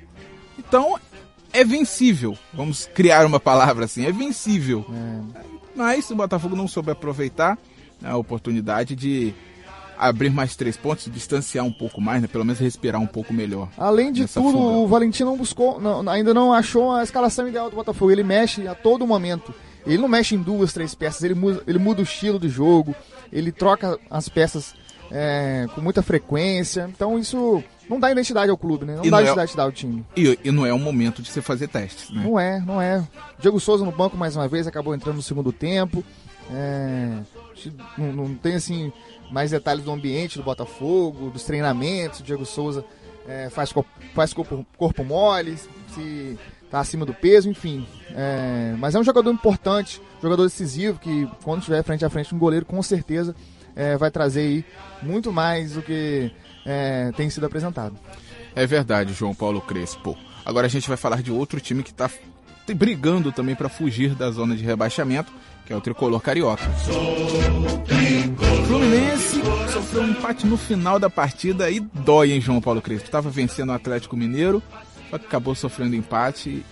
Então, 0.61 0.99
é 1.52 1.64
vencível. 1.64 2.37
Vamos 2.52 2.88
criar 2.95 3.25
uma 3.25 3.40
palavra 3.40 3.87
assim, 3.87 4.05
é 4.05 4.12
vencível. 4.12 4.85
É. 4.93 5.40
Mas 5.75 6.11
o 6.11 6.14
Botafogo 6.14 6.55
não 6.55 6.69
soube 6.69 6.90
aproveitar 6.90 7.59
a 8.05 8.17
oportunidade 8.17 8.95
de 8.95 9.35
abrir 9.99 10.31
mais 10.31 10.57
três 10.57 10.76
pontos, 10.76 11.11
distanciar 11.11 11.64
um 11.64 11.73
pouco 11.73 12.00
mais, 12.00 12.23
né? 12.23 12.29
pelo 12.29 12.45
menos 12.45 12.59
respirar 12.59 13.00
um 13.00 13.07
pouco 13.07 13.33
melhor. 13.33 13.69
Além 13.76 14.12
de 14.12 14.26
tudo, 14.26 14.52
fuga. 14.52 14.59
o 14.59 14.87
Valentim 14.87 15.25
não 15.25 15.37
buscou, 15.37 15.81
não, 15.81 16.09
ainda 16.09 16.33
não 16.33 16.52
achou 16.52 16.93
a 16.93 17.02
escalação 17.02 17.49
ideal 17.49 17.69
do 17.69 17.76
Botafogo. 17.76 18.11
Ele 18.11 18.23
mexe 18.23 18.67
a 18.67 18.75
todo 18.75 19.07
momento. 19.07 19.55
Ele 19.87 19.99
não 19.99 20.09
mexe 20.09 20.35
em 20.35 20.43
duas, 20.43 20.73
três 20.73 20.95
peças, 20.95 21.23
ele 21.23 21.35
muda, 21.35 21.62
ele 21.67 21.79
muda 21.79 22.00
o 22.00 22.02
estilo 22.02 22.38
do 22.38 22.49
jogo, 22.49 22.95
ele 23.33 23.50
troca 23.50 23.99
as 24.11 24.29
peças 24.29 24.75
é, 25.11 25.67
com 25.75 25.81
muita 25.81 26.02
frequência. 26.02 26.88
Então 26.95 27.19
isso 27.19 27.62
não 27.88 27.99
dá 27.99 28.11
identidade 28.11 28.50
ao 28.50 28.57
clube, 28.57 28.85
né? 28.85 28.97
Não 28.97 29.05
e 29.05 29.11
dá 29.11 29.21
não 29.21 29.29
é 29.29 29.33
identidade 29.33 29.59
é, 29.59 29.62
ao 29.62 29.73
time. 29.73 30.07
E, 30.17 30.38
e, 30.45 30.50
não 30.50 30.64
é 30.64 30.73
o 30.73 30.79
momento 30.79 31.21
de 31.23 31.31
você 31.31 31.43
fazer 31.43 31.69
testes, 31.69 32.11
né? 32.11 32.23
Não 32.25 32.38
é, 32.38 32.61
não 32.61 32.81
é. 32.81 33.07
Diego 33.38 33.59
Souza 33.59 33.85
no 33.85 33.93
banco 33.93 34.17
mais 34.17 34.37
uma 34.37 34.47
vez, 34.47 34.67
acabou 34.67 34.95
entrando 34.95 35.17
no 35.17 35.23
segundo 35.23 35.52
tempo. 35.52 36.05
É, 36.52 37.19
não, 37.97 38.12
não, 38.12 38.35
tem 38.35 38.55
assim 38.55 38.93
mais 39.31 39.50
detalhes 39.50 39.85
do 39.85 39.93
ambiente 39.93 40.38
do 40.38 40.45
Botafogo, 40.45 41.31
dos 41.31 41.45
treinamentos. 41.45 42.21
O 42.21 42.23
Diego 42.23 42.47
Souza 42.47 42.85
é, 43.26 43.50
faz, 43.50 43.73
faz 44.14 44.33
corpo, 44.33 44.67
corpo 44.76 45.05
mole, 45.05 45.57
se 45.95 46.38
tá 46.71 46.81
acima 46.81 47.05
do 47.05 47.12
peso, 47.12 47.49
enfim. 47.49 47.87
É, 48.11 48.75
mas 48.79 48.95
é 48.95 48.99
um 48.99 49.05
jogador 49.05 49.31
importante, 49.33 50.00
jogador 50.23 50.45
decisivo, 50.45 50.99
que 50.99 51.29
quando 51.43 51.61
estiver 51.61 51.83
frente 51.83 52.05
a 52.05 52.11
frente 52.11 52.35
um 52.35 52.38
goleiro, 52.38 52.64
com 52.64 52.81
certeza 52.83 53.35
é, 53.75 53.97
vai 53.97 54.11
trazer 54.11 54.41
aí 54.41 54.65
muito 55.03 55.33
mais 55.33 55.73
do 55.73 55.83
que 55.83 56.31
é, 56.65 57.12
tem 57.17 57.31
sido 57.31 57.47
apresentado. 57.47 57.97
É 58.55 58.67
verdade, 58.67 59.12
João 59.12 59.35
Paulo 59.35 59.61
Crespo. 59.61 60.17
Agora 60.45 60.67
a 60.67 60.71
gente 60.71 60.89
vai 60.89 60.97
falar 60.97 61.23
de 61.23 61.31
outro 61.31 61.61
time 61.61 61.83
que 61.83 61.91
está 61.91 62.11
brigando 62.75 63.33
também 63.33 63.55
para 63.55 63.69
fugir 63.69 64.15
da 64.15 64.31
zona 64.31 64.57
de 64.57 64.65
rebaixamento, 64.65 65.33
que 65.67 65.73
é 65.73 65.77
o 65.77 65.81
tricolor 65.81 66.21
carioca. 66.21 66.65
Fluminense 68.67 69.41
sofreu 69.73 70.03
um 70.03 70.11
empate 70.11 70.47
no 70.47 70.57
final 70.57 70.99
da 70.99 71.11
partida 71.11 71.71
e 71.71 71.81
dói, 71.81 72.33
hein, 72.33 72.41
João 72.41 72.61
Paulo 72.61 72.81
Crespo? 72.81 73.07
Estava 73.07 73.31
vencendo 73.31 73.71
o 73.71 73.73
Atlético 73.73 74.17
Mineiro, 74.17 74.62
só 75.11 75.19
que 75.19 75.27
acabou 75.27 75.55
sofrendo 75.55 75.97
empate 75.97 76.65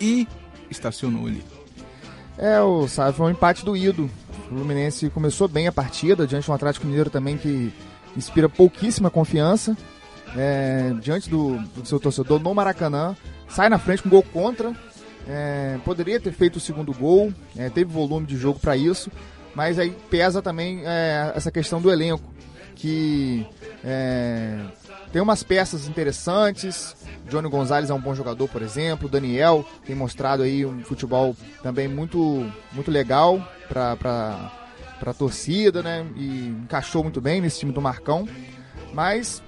e 0.00 0.26
estacionou 0.70 1.26
ali. 1.26 1.42
É, 2.36 2.60
o, 2.60 2.88
sabe, 2.88 3.16
foi 3.16 3.26
um 3.26 3.30
empate 3.30 3.64
doído. 3.64 4.10
O 4.50 4.56
Fluminense 4.56 5.08
começou 5.10 5.48
bem 5.48 5.66
a 5.66 5.72
partida, 5.72 6.26
diante 6.26 6.46
do 6.46 6.52
Atlético 6.52 6.86
Mineiro 6.86 7.10
também 7.10 7.36
que 7.36 7.72
inspira 8.16 8.48
pouquíssima 8.48 9.10
confiança. 9.10 9.76
É, 10.36 10.92
diante 11.00 11.30
do, 11.30 11.58
do, 11.58 11.86
seu 11.86 12.00
torcedor 12.00 12.40
no 12.40 12.54
Maracanã, 12.54 13.16
sai 13.48 13.68
na 13.68 13.78
frente 13.78 14.02
com 14.02 14.08
gol 14.08 14.22
contra. 14.22 14.74
É, 15.28 15.78
poderia 15.84 16.20
ter 16.20 16.32
feito 16.32 16.56
o 16.56 16.60
segundo 16.60 16.92
gol, 16.92 17.32
é, 17.56 17.70
teve 17.70 17.90
volume 17.90 18.26
de 18.26 18.36
jogo 18.36 18.58
para 18.58 18.76
isso, 18.76 19.10
mas 19.54 19.78
aí 19.78 19.90
pesa 20.10 20.42
também 20.42 20.82
é, 20.84 21.32
essa 21.34 21.50
questão 21.50 21.80
do 21.80 21.90
elenco, 21.90 22.30
que 22.74 23.46
é, 23.82 24.58
tem 25.14 25.22
umas 25.22 25.44
peças 25.44 25.86
interessantes. 25.86 26.96
Johnny 27.30 27.48
Gonzalez 27.48 27.88
é 27.88 27.94
um 27.94 28.00
bom 28.00 28.16
jogador, 28.16 28.48
por 28.48 28.60
exemplo. 28.60 29.08
Daniel 29.08 29.64
tem 29.86 29.94
mostrado 29.94 30.42
aí 30.42 30.66
um 30.66 30.82
futebol 30.82 31.36
também 31.62 31.86
muito, 31.86 32.50
muito 32.72 32.90
legal 32.90 33.40
para 33.68 34.50
a 35.06 35.14
torcida, 35.14 35.84
né? 35.84 36.04
E 36.16 36.48
encaixou 36.64 37.04
muito 37.04 37.20
bem 37.20 37.40
nesse 37.40 37.60
time 37.60 37.70
do 37.70 37.80
Marcão. 37.80 38.28
Mas 38.92 39.40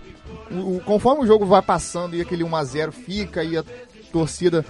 o, 0.53 0.79
conforme 0.85 1.25
o 1.25 1.27
jogo 1.27 1.45
vai 1.45 1.63
passando 1.63 2.15
e 2.15 2.21
aquele 2.21 2.45
1 2.45 2.55
a 2.55 2.63
0 2.63 2.93
fica 2.93 3.43
e 3.43 3.57
a 3.57 3.65
torcida 4.13 4.65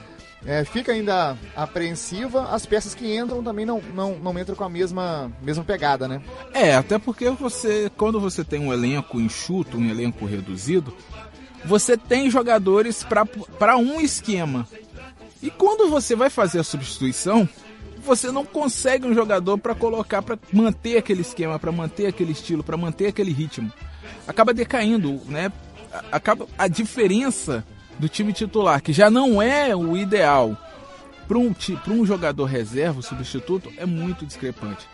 é, 0.44 0.64
fica 0.64 0.92
ainda 0.92 1.36
apreensiva, 1.54 2.50
as 2.50 2.66
peças 2.66 2.94
que 2.94 3.16
entram 3.16 3.42
também 3.42 3.64
não, 3.64 3.80
não, 3.94 4.16
não 4.16 4.38
entram 4.38 4.54
com 4.54 4.64
a 4.64 4.68
mesma, 4.68 5.32
mesma 5.42 5.64
pegada, 5.64 6.06
né? 6.06 6.20
É, 6.52 6.74
até 6.74 6.98
porque 6.98 7.30
você, 7.30 7.90
quando 7.96 8.20
você 8.20 8.44
tem 8.44 8.60
um 8.60 8.72
elenco 8.72 9.20
enxuto, 9.20 9.78
um 9.78 9.88
elenco 9.88 10.24
reduzido, 10.26 10.94
você 11.64 11.96
tem 11.96 12.30
jogadores 12.30 13.04
para 13.58 13.76
um 13.76 14.00
esquema. 14.00 14.66
E 15.42 15.50
quando 15.50 15.88
você 15.90 16.14
vai 16.14 16.30
fazer 16.30 16.60
a 16.60 16.64
substituição, 16.64 17.48
você 17.98 18.30
não 18.30 18.44
consegue 18.44 19.06
um 19.06 19.14
jogador 19.14 19.58
para 19.58 19.74
colocar, 19.74 20.22
para 20.22 20.38
manter 20.52 20.96
aquele 20.96 21.22
esquema, 21.22 21.58
para 21.58 21.72
manter 21.72 22.06
aquele 22.06 22.32
estilo, 22.32 22.62
para 22.62 22.76
manter 22.76 23.08
aquele 23.08 23.32
ritmo. 23.32 23.70
Acaba 24.28 24.54
decaindo, 24.54 25.20
né? 25.26 25.52
Acaba 26.12 26.46
a 26.56 26.68
diferença 26.68 27.64
do 27.98 28.08
time 28.08 28.32
titular, 28.32 28.82
que 28.82 28.92
já 28.92 29.10
não 29.10 29.40
é 29.40 29.74
o 29.74 29.96
ideal 29.96 30.56
para 31.26 31.38
um, 31.38 31.54
um 31.88 32.06
jogador 32.06 32.44
reserva, 32.44 33.02
substituto, 33.02 33.72
é 33.76 33.84
muito 33.84 34.24
discrepante. 34.24 34.86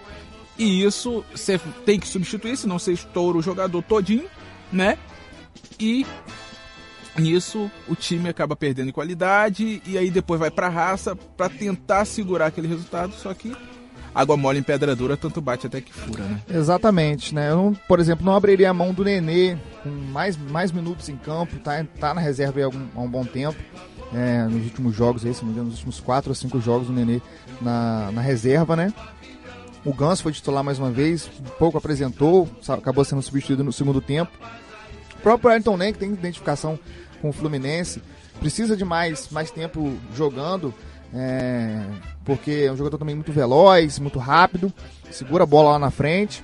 E 0.58 0.84
isso 0.84 1.24
você 1.34 1.58
tem 1.84 1.98
que 1.98 2.08
substituir, 2.08 2.56
senão 2.56 2.78
você 2.78 2.92
estoura 2.92 3.38
o 3.38 3.42
jogador 3.42 3.82
todinho, 3.82 4.28
né? 4.72 4.98
E 5.78 6.06
nisso 7.18 7.70
o 7.88 7.94
time 7.94 8.28
acaba 8.28 8.56
perdendo 8.56 8.92
qualidade 8.92 9.82
e 9.84 9.98
aí 9.98 10.10
depois 10.10 10.40
vai 10.40 10.50
para 10.50 10.68
raça 10.68 11.14
para 11.14 11.48
tentar 11.48 12.04
segurar 12.04 12.46
aquele 12.46 12.68
resultado, 12.68 13.12
só 13.14 13.34
que 13.34 13.54
água 14.14 14.36
mole 14.36 14.58
em 14.58 14.62
pedra 14.62 14.94
dura, 14.94 15.16
tanto 15.16 15.40
bate 15.40 15.66
até 15.66 15.80
que 15.80 15.92
fura, 15.92 16.24
né? 16.24 16.40
Exatamente, 16.48 17.34
né? 17.34 17.50
Eu, 17.50 17.56
não, 17.56 17.74
por 17.88 18.00
exemplo, 18.00 18.24
não 18.24 18.34
abriria 18.34 18.70
a 18.70 18.74
mão 18.74 18.92
do 18.92 19.04
Nenê 19.04 19.56
com 19.82 19.88
mais, 19.88 20.36
mais 20.36 20.70
minutos 20.70 21.08
em 21.08 21.16
campo, 21.16 21.58
tá, 21.58 21.84
tá 21.98 22.14
na 22.14 22.20
reserva 22.20 22.60
há, 22.60 22.64
algum, 22.64 22.86
há 22.94 23.00
um 23.00 23.08
bom 23.08 23.24
tempo. 23.24 23.58
É, 24.14 24.42
nos 24.44 24.64
últimos 24.64 24.94
jogos, 24.94 25.24
aí, 25.24 25.32
se 25.32 25.40
não 25.40 25.48
me 25.48 25.54
engano, 25.54 25.70
nos 25.70 25.78
últimos 25.78 25.98
4 26.00 26.30
ou 26.30 26.34
5 26.34 26.60
jogos 26.60 26.88
do 26.88 26.92
Nenê 26.92 27.22
na, 27.60 28.12
na 28.12 28.20
reserva, 28.20 28.76
né? 28.76 28.92
O 29.84 29.92
Ganso 29.92 30.22
foi 30.22 30.32
titular 30.32 30.62
mais 30.62 30.78
uma 30.78 30.90
vez, 30.90 31.28
pouco 31.58 31.76
apresentou, 31.76 32.48
acabou 32.68 33.04
sendo 33.04 33.22
substituído 33.22 33.64
no 33.64 33.72
segundo 33.72 34.00
tempo. 34.00 34.30
O 35.18 35.22
próprio 35.22 35.50
Ayrton 35.50 35.76
Nem, 35.76 35.92
que 35.92 35.98
tem 35.98 36.10
identificação 36.10 36.78
com 37.20 37.30
o 37.30 37.32
Fluminense, 37.32 38.02
precisa 38.38 38.76
de 38.76 38.84
mais, 38.84 39.28
mais 39.30 39.50
tempo 39.50 39.96
jogando. 40.14 40.74
É, 41.14 41.84
porque 42.24 42.64
é 42.66 42.72
um 42.72 42.76
jogador 42.76 42.98
também 42.98 43.14
muito 43.14 43.32
veloz, 43.32 43.98
muito 43.98 44.18
rápido, 44.18 44.72
segura 45.10 45.44
a 45.44 45.46
bola 45.46 45.72
lá 45.72 45.78
na 45.78 45.90
frente. 45.90 46.42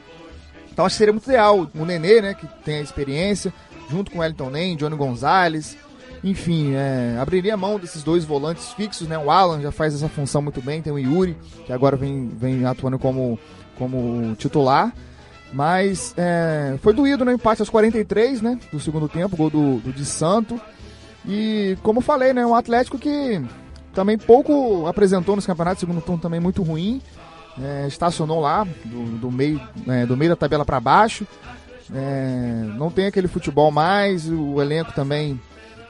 Então 0.71 0.85
acho 0.85 0.95
que 0.95 0.99
seria 0.99 1.13
muito 1.13 1.27
ideal 1.27 1.69
o 1.75 1.85
Nenê, 1.85 2.21
né, 2.21 2.35
que 2.35 2.47
tem 2.65 2.77
a 2.77 2.83
experiência, 2.83 3.53
junto 3.91 4.11
com 4.11 4.19
o 4.19 4.25
Elton 4.25 4.51
Nem, 4.51 4.77
Johnny 4.77 4.97
Gonzalez. 4.97 5.77
Enfim, 6.23 6.75
é, 6.75 7.17
abriria 7.21 7.55
a 7.55 7.57
mão 7.57 7.79
desses 7.79 8.03
dois 8.03 8.25
volantes 8.25 8.73
fixos, 8.73 9.07
né? 9.07 9.17
O 9.17 9.31
Alan 9.31 9.61
já 9.61 9.71
faz 9.71 9.95
essa 9.95 10.09
função 10.09 10.43
muito 10.43 10.61
bem, 10.61 10.83
tem 10.83 10.93
o 10.93 10.99
Yuri, 10.99 11.37
que 11.65 11.73
agora 11.73 11.97
vem, 11.97 12.29
vem 12.29 12.65
atuando 12.65 12.99
como, 12.99 13.39
como 13.77 14.35
titular. 14.35 14.93
Mas 15.53 16.13
é, 16.17 16.77
foi 16.83 16.93
doído 16.93 17.25
no 17.25 17.31
né? 17.31 17.35
empate 17.37 17.63
aos 17.63 17.71
43, 17.71 18.43
né? 18.43 18.59
Do 18.73 18.81
segundo 18.81 19.09
tempo, 19.09 19.37
gol 19.37 19.49
do, 19.49 19.77
do 19.79 19.93
Di 19.93 20.05
Santo. 20.05 20.61
E 21.27 21.79
como 21.83 22.01
falei, 22.01 22.33
né? 22.33 22.45
Um 22.45 22.55
Atlético 22.55 22.99
que 22.99 23.41
também 23.99 24.17
pouco 24.17 24.87
apresentou 24.87 25.35
nos 25.35 25.45
campeonatos, 25.45 25.81
segundo 25.81 26.01
turno 26.01 26.23
também 26.23 26.39
muito 26.39 26.63
ruim. 26.63 27.03
É, 27.61 27.89
estacionou 27.89 28.41
lá, 28.41 28.65
do, 28.85 29.19
do 29.19 29.31
meio, 29.33 29.61
é, 29.89 30.07
do 30.07 30.17
meio 30.17 30.31
da 30.31 30.37
tabela 30.37 30.65
para 30.65 30.79
baixo. 30.79 31.27
É, 31.93 32.63
não 32.77 32.93
tem 32.93 33.07
aquele 33.07 33.27
futebol 33.27 33.73
mais, 33.73 34.31
o 34.31 34.63
elenco 34.63 34.93
também 34.93 35.41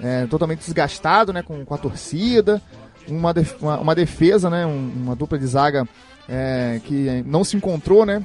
é, 0.01 0.25
totalmente 0.27 0.61
desgastado 0.61 1.35
né, 1.35 1.43
com, 1.43 1.63
com 1.67 1.75
a 1.75 1.79
torcida. 1.79 2.63
Uma, 3.07 3.35
def, 3.35 3.61
uma, 3.61 3.79
uma, 3.79 3.95
defesa, 3.95 4.49
né, 4.49 4.65
uma 4.65 5.15
dupla 5.15 5.39
de 5.39 5.47
zaga 5.47 5.87
é, 6.27 6.81
que 6.85 7.23
não 7.27 7.45
se 7.45 7.59
encontrou, 7.59 8.07
né? 8.07 8.23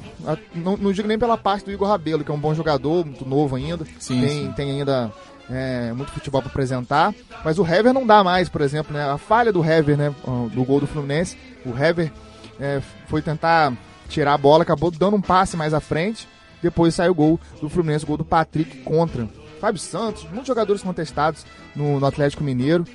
Não, 0.55 0.77
não, 0.77 0.93
digo 0.93 1.07
nem 1.09 1.19
pela 1.19 1.37
parte 1.37 1.65
do 1.65 1.71
Igor 1.71 1.89
Rabelo, 1.89 2.23
que 2.23 2.31
é 2.31 2.33
um 2.33 2.39
bom 2.39 2.53
jogador, 2.53 3.05
muito 3.05 3.25
novo 3.25 3.57
ainda. 3.57 3.85
Sim, 3.99 4.21
tem, 4.21 4.29
sim. 4.29 4.53
tem 4.53 4.71
ainda 4.71 5.11
é, 5.49 5.91
muito 5.93 6.11
futebol 6.11 6.41
para 6.41 6.51
apresentar. 6.51 7.13
Mas 7.43 7.59
o 7.59 7.65
Hever 7.65 7.93
não 7.93 8.05
dá 8.05 8.23
mais, 8.23 8.49
por 8.49 8.61
exemplo, 8.61 8.93
né? 8.93 9.03
A 9.09 9.17
falha 9.17 9.51
do 9.51 9.63
Hever, 9.63 9.97
né? 9.97 10.13
Do 10.51 10.63
gol 10.63 10.79
do 10.79 10.87
Fluminense. 10.87 11.37
O 11.65 11.69
Hever 11.69 12.11
é, 12.59 12.81
foi 13.07 13.21
tentar 13.21 13.73
tirar 14.07 14.33
a 14.33 14.37
bola, 14.37 14.63
acabou 14.63 14.91
dando 14.91 15.17
um 15.17 15.21
passe 15.21 15.57
mais 15.57 15.73
à 15.73 15.79
frente. 15.79 16.27
Depois 16.61 16.95
saiu 16.95 17.11
o 17.11 17.15
gol 17.15 17.39
do 17.61 17.69
Fluminense, 17.69 18.05
o 18.05 18.07
gol 18.07 18.17
do 18.17 18.25
Patrick 18.25 18.77
contra. 18.83 19.27
Fábio 19.59 19.79
Santos, 19.79 20.25
muitos 20.25 20.47
jogadores 20.47 20.83
contestados 20.83 21.45
no, 21.73 21.97
no 21.97 22.05
Atlético 22.05 22.43
Mineiro 22.43 22.85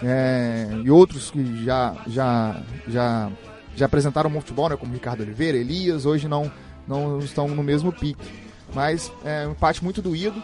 é, 0.00 0.68
e 0.84 0.88
outros 0.88 1.32
que 1.32 1.64
já, 1.64 1.96
já, 2.06 2.62
já, 2.86 3.28
já 3.74 3.86
apresentaram 3.86 4.30
bom 4.30 4.40
futebol, 4.40 4.68
né, 4.68 4.76
como 4.76 4.92
Ricardo 4.92 5.22
Oliveira, 5.22 5.58
Elias, 5.58 6.06
hoje 6.06 6.28
não, 6.28 6.48
não 6.86 7.18
estão 7.18 7.48
no 7.48 7.62
mesmo 7.64 7.92
pique. 7.92 8.22
Mas 8.72 9.10
é 9.24 9.48
um 9.48 9.50
empate 9.50 9.82
muito 9.82 10.00
doído 10.00 10.40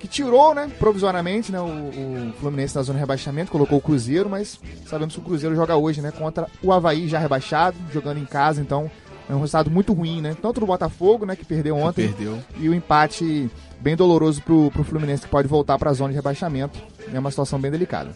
que 0.00 0.08
tirou, 0.08 0.54
né, 0.54 0.68
provisoriamente, 0.78 1.52
né, 1.52 1.60
o, 1.60 1.66
o, 1.66 2.32
Fluminense 2.40 2.74
da 2.74 2.82
zona 2.82 2.98
de 2.98 3.00
rebaixamento, 3.00 3.52
colocou 3.52 3.78
o 3.78 3.80
Cruzeiro, 3.80 4.30
mas 4.30 4.58
sabemos 4.86 5.14
que 5.14 5.20
o 5.20 5.22
Cruzeiro 5.22 5.54
joga 5.54 5.76
hoje, 5.76 6.00
né, 6.00 6.10
contra 6.10 6.48
o 6.62 6.72
Havaí 6.72 7.06
já 7.06 7.18
rebaixado, 7.18 7.76
jogando 7.92 8.18
em 8.18 8.24
casa, 8.24 8.62
então 8.62 8.90
é 9.28 9.34
um 9.34 9.40
resultado 9.40 9.70
muito 9.70 9.92
ruim, 9.92 10.22
né, 10.22 10.34
tanto 10.40 10.58
do 10.58 10.66
Botafogo, 10.66 11.26
né, 11.26 11.36
que 11.36 11.44
perdeu 11.44 11.76
ontem, 11.76 12.08
que 12.08 12.14
perdeu. 12.14 12.42
e 12.58 12.68
o 12.68 12.74
empate 12.74 13.50
bem 13.78 13.94
doloroso 13.94 14.42
pro, 14.42 14.70
pro 14.70 14.82
Fluminense, 14.82 15.22
que 15.22 15.28
pode 15.28 15.46
voltar 15.46 15.78
para 15.78 15.90
a 15.90 15.92
zona 15.92 16.10
de 16.10 16.16
rebaixamento, 16.16 16.80
é 17.12 17.18
uma 17.18 17.30
situação 17.30 17.60
bem 17.60 17.70
delicada. 17.70 18.10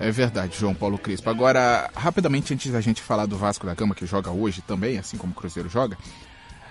É 0.00 0.10
verdade, 0.10 0.56
João 0.56 0.74
Paulo 0.74 0.96
Crispo. 0.96 1.28
Agora, 1.28 1.90
rapidamente, 1.94 2.54
antes 2.54 2.72
da 2.72 2.80
gente 2.80 3.02
falar 3.02 3.26
do 3.26 3.36
Vasco 3.36 3.66
da 3.66 3.74
Gama, 3.74 3.96
que 3.96 4.06
joga 4.06 4.30
hoje 4.30 4.62
também, 4.62 4.96
assim 4.96 5.16
como 5.16 5.32
o 5.32 5.34
Cruzeiro 5.34 5.68
joga, 5.68 5.98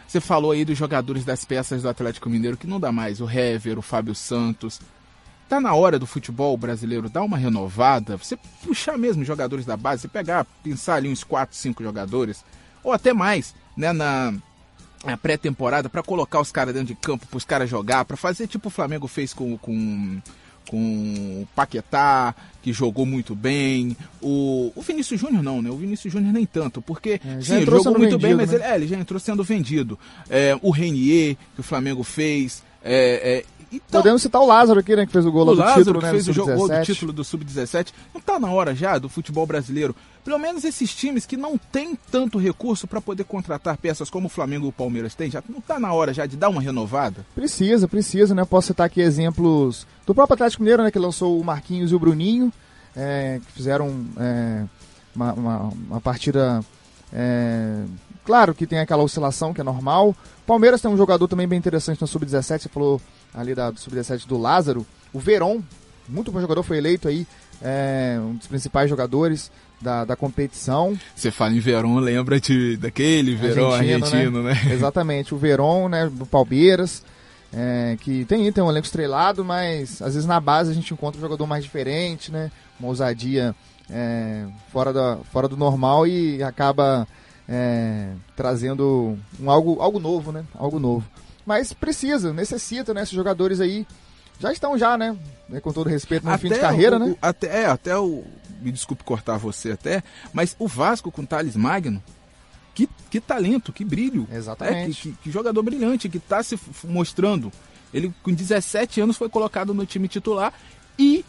você 0.07 0.21
falou 0.21 0.51
aí 0.51 0.63
dos 0.63 0.77
jogadores 0.77 1.25
das 1.25 1.43
peças 1.43 1.81
do 1.81 1.89
Atlético 1.89 2.29
Mineiro 2.29 2.55
que 2.55 2.65
não 2.65 2.79
dá 2.79 2.91
mais, 2.91 3.19
o 3.19 3.29
Hever, 3.29 3.77
o 3.77 3.81
Fábio 3.81 4.15
Santos. 4.15 4.79
Tá 5.49 5.59
na 5.59 5.73
hora 5.73 5.99
do 5.99 6.07
futebol 6.07 6.55
brasileiro 6.57 7.09
dar 7.09 7.23
uma 7.23 7.37
renovada, 7.37 8.17
você 8.17 8.37
puxar 8.63 8.97
mesmo 8.97 9.23
jogadores 9.23 9.65
da 9.65 9.77
base, 9.77 10.01
você 10.01 10.07
pegar, 10.07 10.45
pensar 10.63 10.95
ali 10.95 11.09
uns 11.09 11.23
4, 11.23 11.55
5 11.55 11.83
jogadores, 11.83 12.43
ou 12.83 12.91
até 12.91 13.13
mais, 13.13 13.53
né, 13.75 13.93
na, 13.93 14.33
na 15.05 15.17
pré-temporada, 15.17 15.89
para 15.89 16.03
colocar 16.03 16.39
os 16.39 16.51
caras 16.51 16.73
dentro 16.73 16.93
de 16.93 16.95
campo, 16.95 17.27
para 17.27 17.37
os 17.37 17.45
caras 17.45 17.69
jogar, 17.69 18.03
para 18.03 18.17
fazer 18.17 18.47
tipo 18.47 18.67
o 18.67 18.71
Flamengo 18.71 19.07
fez 19.07 19.33
com, 19.33 19.57
com 19.57 20.21
com 20.67 20.77
o 20.77 21.47
Paquetá, 21.55 22.35
que 22.61 22.73
jogou 22.73 23.05
muito 23.05 23.33
bem. 23.33 23.95
O, 24.21 24.71
o 24.75 24.81
Vinícius 24.81 25.19
Júnior 25.19 25.41
não, 25.41 25.61
né? 25.61 25.69
O 25.69 25.77
Vinícius 25.77 26.13
Júnior 26.13 26.33
nem 26.33 26.45
tanto, 26.45 26.81
porque 26.81 27.19
é, 27.25 27.41
sim, 27.41 27.65
jogou 27.65 27.97
muito 27.97 28.17
vendido, 28.17 28.19
bem, 28.19 28.35
mas 28.35 28.51
né? 28.51 28.55
ele, 28.55 28.63
é, 28.63 28.75
ele 28.75 28.87
já 28.87 28.97
entrou 28.97 29.19
sendo 29.19 29.43
vendido. 29.43 29.97
É, 30.29 30.57
o 30.61 30.69
Renier, 30.69 31.37
que 31.55 31.61
o 31.61 31.63
Flamengo 31.63 32.03
fez. 32.03 32.63
É, 32.87 33.39
é 33.39 33.45
então, 33.71 34.01
Podemos 34.01 34.21
citar 34.21 34.41
o 34.41 34.45
Lázaro 34.45 34.79
aqui, 34.79 34.95
né? 34.95 35.05
Que 35.05 35.11
fez 35.11 35.25
o 35.25 35.31
gol 35.31 35.41
o 35.41 35.45
do 35.53 35.53
Lázaro, 35.55 35.79
título, 35.79 36.01
né? 36.01 36.11
fez 36.11 36.27
o 36.29 36.33
gol 36.33 36.69
do 36.69 36.81
título 36.83 37.11
do 37.11 37.23
Sub-17. 37.23 37.91
Não 38.13 38.21
tá 38.21 38.39
na 38.39 38.49
hora 38.49 38.73
já 38.73 38.97
do 38.97 39.09
futebol 39.09 39.45
brasileiro? 39.45 39.93
Pelo 40.23 40.39
menos 40.39 40.63
esses 40.63 40.95
times 40.95 41.25
que 41.25 41.35
não 41.35 41.57
têm 41.57 41.97
tanto 42.09 42.37
recurso 42.37 42.87
para 42.87 43.01
poder 43.01 43.25
contratar 43.25 43.77
peças 43.77 44.09
como 44.09 44.27
o 44.27 44.29
Flamengo 44.29 44.67
e 44.67 44.69
o 44.69 44.73
Palmeiras 44.73 45.15
têm, 45.15 45.29
já 45.29 45.43
não 45.49 45.59
tá 45.59 45.79
na 45.79 45.91
hora 45.91 46.13
já 46.13 46.25
de 46.25 46.37
dar 46.37 46.49
uma 46.49 46.61
renovada? 46.61 47.25
Precisa, 47.35 47.87
precisa, 47.87 48.33
né? 48.33 48.45
Posso 48.45 48.67
citar 48.67 48.85
aqui 48.85 49.01
exemplos 49.01 49.85
do 50.05 50.15
próprio 50.15 50.35
Atlético 50.35 50.63
Mineiro, 50.63 50.83
né? 50.83 50.91
Que 50.91 50.99
lançou 50.99 51.39
o 51.39 51.43
Marquinhos 51.43 51.91
e 51.91 51.95
o 51.95 51.99
Bruninho, 51.99 52.53
é, 52.95 53.41
que 53.45 53.51
fizeram 53.51 54.05
é, 54.17 54.63
uma, 55.13 55.33
uma, 55.33 55.57
uma 55.89 56.01
partida. 56.01 56.63
Claro 58.27 58.53
que 58.53 58.67
tem 58.67 58.79
aquela 58.79 59.03
oscilação 59.03 59.53
que 59.53 59.61
é 59.61 59.63
normal. 59.63 60.13
Palmeiras 60.45 60.81
tem 60.81 60.91
um 60.91 60.97
jogador 60.97 61.29
também 61.29 61.47
bem 61.47 61.57
interessante 61.57 62.01
no 62.01 62.07
Sub-17, 62.07 62.63
você 62.63 62.67
falou 62.67 63.01
ali 63.33 63.55
da, 63.55 63.71
do 63.71 63.79
Sub-17 63.79 64.27
do 64.27 64.37
Lázaro. 64.37 64.85
O 65.13 65.19
Veron, 65.19 65.63
muito 66.09 66.29
bom 66.29 66.41
jogador, 66.41 66.61
foi 66.61 66.77
eleito 66.77 67.07
aí 67.07 67.25
é, 67.61 68.19
um 68.19 68.35
dos 68.35 68.45
principais 68.45 68.89
jogadores 68.89 69.49
da, 69.79 70.03
da 70.03 70.17
competição. 70.17 70.99
Você 71.15 71.31
fala 71.31 71.53
em 71.53 71.59
Veron, 71.59 71.99
lembra 71.99 72.37
de, 72.37 72.75
daquele 72.75 73.33
Veron 73.33 73.71
argentino, 73.71 74.05
argentino 74.05 74.43
né? 74.43 74.61
né? 74.61 74.73
Exatamente, 74.75 75.33
o 75.33 75.37
Veron, 75.37 75.87
né, 75.87 76.09
do 76.11 76.25
Palmeiras. 76.25 77.05
É, 77.53 77.95
que 78.01 78.25
tem, 78.25 78.51
tem 78.51 78.61
um 78.61 78.69
elenco 78.69 78.87
estrelado, 78.87 79.45
mas 79.45 80.01
às 80.01 80.15
vezes 80.15 80.25
na 80.25 80.37
base 80.37 80.69
a 80.69 80.73
gente 80.73 80.93
encontra 80.93 81.17
um 81.17 81.21
jogador 81.21 81.47
mais 81.47 81.63
diferente, 81.63 82.29
né? 82.29 82.51
Uma 82.77 82.89
ousadia 82.89 83.55
é, 83.89 84.43
fora, 84.69 84.91
da, 84.91 85.17
fora 85.31 85.47
do 85.47 85.55
normal 85.55 86.05
e 86.05 86.43
acaba 86.43 87.07
é, 87.47 88.11
trazendo 88.35 89.17
um 89.39 89.49
algo, 89.49 89.79
algo 89.81 89.99
novo, 89.99 90.31
né? 90.31 90.45
Algo 90.53 90.79
novo. 90.79 91.07
Mas 91.45 91.71
precisa, 91.71 92.33
necessita, 92.33 92.93
né? 92.93 93.03
Esses 93.03 93.13
jogadores 93.13 93.59
aí 93.59 93.87
já 94.39 94.51
estão 94.51 94.77
já, 94.77 94.97
né? 94.97 95.17
Com 95.61 95.71
todo 95.71 95.89
respeito, 95.89 96.25
no 96.25 96.31
até 96.31 96.41
fim 96.41 96.49
de 96.49 96.59
carreira, 96.59 96.97
o, 96.97 96.99
né? 96.99 97.15
Até, 97.21 97.63
é, 97.63 97.65
até 97.65 97.97
o. 97.97 98.23
Me 98.61 98.71
desculpe 98.71 99.03
cortar 99.03 99.37
você 99.37 99.71
até, 99.71 100.03
mas 100.33 100.55
o 100.59 100.67
Vasco 100.67 101.11
com 101.11 101.23
Thales 101.23 101.55
Magno, 101.55 102.03
que, 102.73 102.89
que 103.09 103.21
talento, 103.21 103.71
que 103.71 103.85
brilho. 103.85 104.27
Exatamente. 104.31 104.77
É, 104.77 104.85
que, 104.85 104.93
que, 104.93 105.23
que 105.23 105.31
jogador 105.31 105.63
brilhante, 105.63 106.09
que 106.09 106.17
está 106.17 106.43
se 106.43 106.59
mostrando. 106.83 107.51
Ele 107.93 108.13
com 108.21 108.33
17 108.33 108.99
anos 108.99 109.15
foi 109.15 109.29
colocado 109.29 109.73
no 109.73 109.85
time 109.85 110.07
titular 110.07 110.53
e 110.99 111.23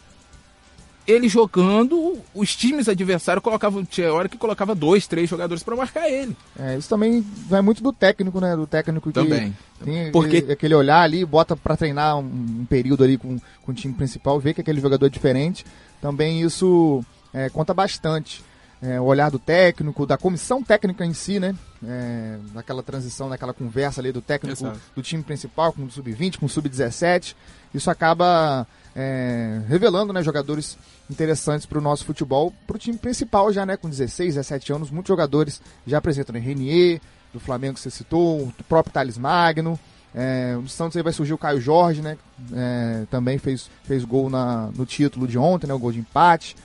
ele 1.08 1.26
jogando, 1.26 2.18
os 2.34 2.54
times 2.54 2.86
adversários 2.86 3.42
colocavam, 3.42 3.82
tinha 3.82 4.12
hora 4.12 4.28
que 4.28 4.36
colocava 4.36 4.74
dois, 4.74 5.06
três 5.06 5.28
jogadores 5.28 5.62
para 5.62 5.74
marcar 5.74 6.06
ele. 6.06 6.36
É, 6.58 6.76
isso 6.76 6.86
também 6.86 7.24
vai 7.48 7.62
muito 7.62 7.82
do 7.82 7.94
técnico, 7.94 8.38
né? 8.38 8.54
Do 8.54 8.66
técnico 8.66 9.08
que 9.08 9.14
também. 9.14 9.56
tem 9.82 10.12
Porque... 10.12 10.36
aquele, 10.36 10.52
aquele 10.52 10.74
olhar 10.74 11.00
ali, 11.00 11.24
bota 11.24 11.56
para 11.56 11.78
treinar 11.78 12.18
um, 12.18 12.26
um, 12.60 12.66
período 12.68 13.02
ali 13.02 13.16
com, 13.16 13.38
com 13.62 13.72
o 13.72 13.74
time 13.74 13.94
principal, 13.94 14.38
vê 14.38 14.52
que 14.52 14.60
aquele 14.60 14.82
jogador 14.82 15.06
é 15.06 15.08
diferente. 15.08 15.64
Também 15.98 16.42
isso 16.42 17.02
é, 17.32 17.48
conta 17.48 17.72
bastante. 17.72 18.44
É, 18.80 19.00
o 19.00 19.04
olhar 19.04 19.30
do 19.30 19.38
técnico, 19.38 20.06
da 20.06 20.18
comissão 20.18 20.62
técnica 20.62 21.06
em 21.06 21.14
si, 21.14 21.40
né? 21.40 21.54
É, 21.82 22.36
naquela 22.52 22.82
transição, 22.82 23.30
naquela 23.30 23.54
conversa 23.54 24.00
ali 24.00 24.12
do 24.12 24.20
técnico 24.20 24.62
Exato. 24.62 24.78
do 24.94 25.02
time 25.02 25.22
principal 25.22 25.72
com 25.72 25.84
o 25.84 25.90
sub-20, 25.90 26.38
com 26.38 26.46
o 26.46 26.48
sub-17. 26.50 27.34
Isso 27.74 27.90
acaba 27.90 28.66
é, 28.98 29.62
revelando 29.68 30.12
né, 30.12 30.24
jogadores 30.24 30.76
interessantes 31.08 31.64
para 31.64 31.78
o 31.78 31.80
nosso 31.80 32.04
futebol, 32.04 32.52
para 32.66 32.74
o 32.74 32.78
time 32.78 32.98
principal 32.98 33.52
já, 33.52 33.64
né, 33.64 33.76
com 33.76 33.88
16, 33.88 34.34
17 34.34 34.72
anos, 34.72 34.90
muitos 34.90 35.08
jogadores 35.08 35.62
já 35.86 35.98
apresentam, 35.98 36.32
né, 36.32 36.40
Renier, 36.40 37.00
do 37.32 37.38
Flamengo 37.38 37.74
que 37.74 37.80
você 37.80 37.90
citou, 37.90 38.40
o 38.40 38.64
próprio 38.68 38.92
Thales 38.92 39.16
Magno, 39.16 39.78
é, 40.12 40.54
no 40.54 40.68
Santos 40.68 40.96
aí 40.96 41.02
vai 41.04 41.12
surgir 41.12 41.32
o 41.32 41.38
Caio 41.38 41.60
Jorge, 41.60 42.02
né, 42.02 42.18
é, 42.52 43.04
também 43.08 43.38
fez, 43.38 43.70
fez 43.84 44.04
gol 44.04 44.28
na, 44.28 44.68
no 44.74 44.84
título 44.84 45.28
de 45.28 45.38
ontem, 45.38 45.68
né, 45.68 45.74
o 45.74 45.78
gol 45.78 45.92
de 45.92 46.00
empate. 46.00 46.56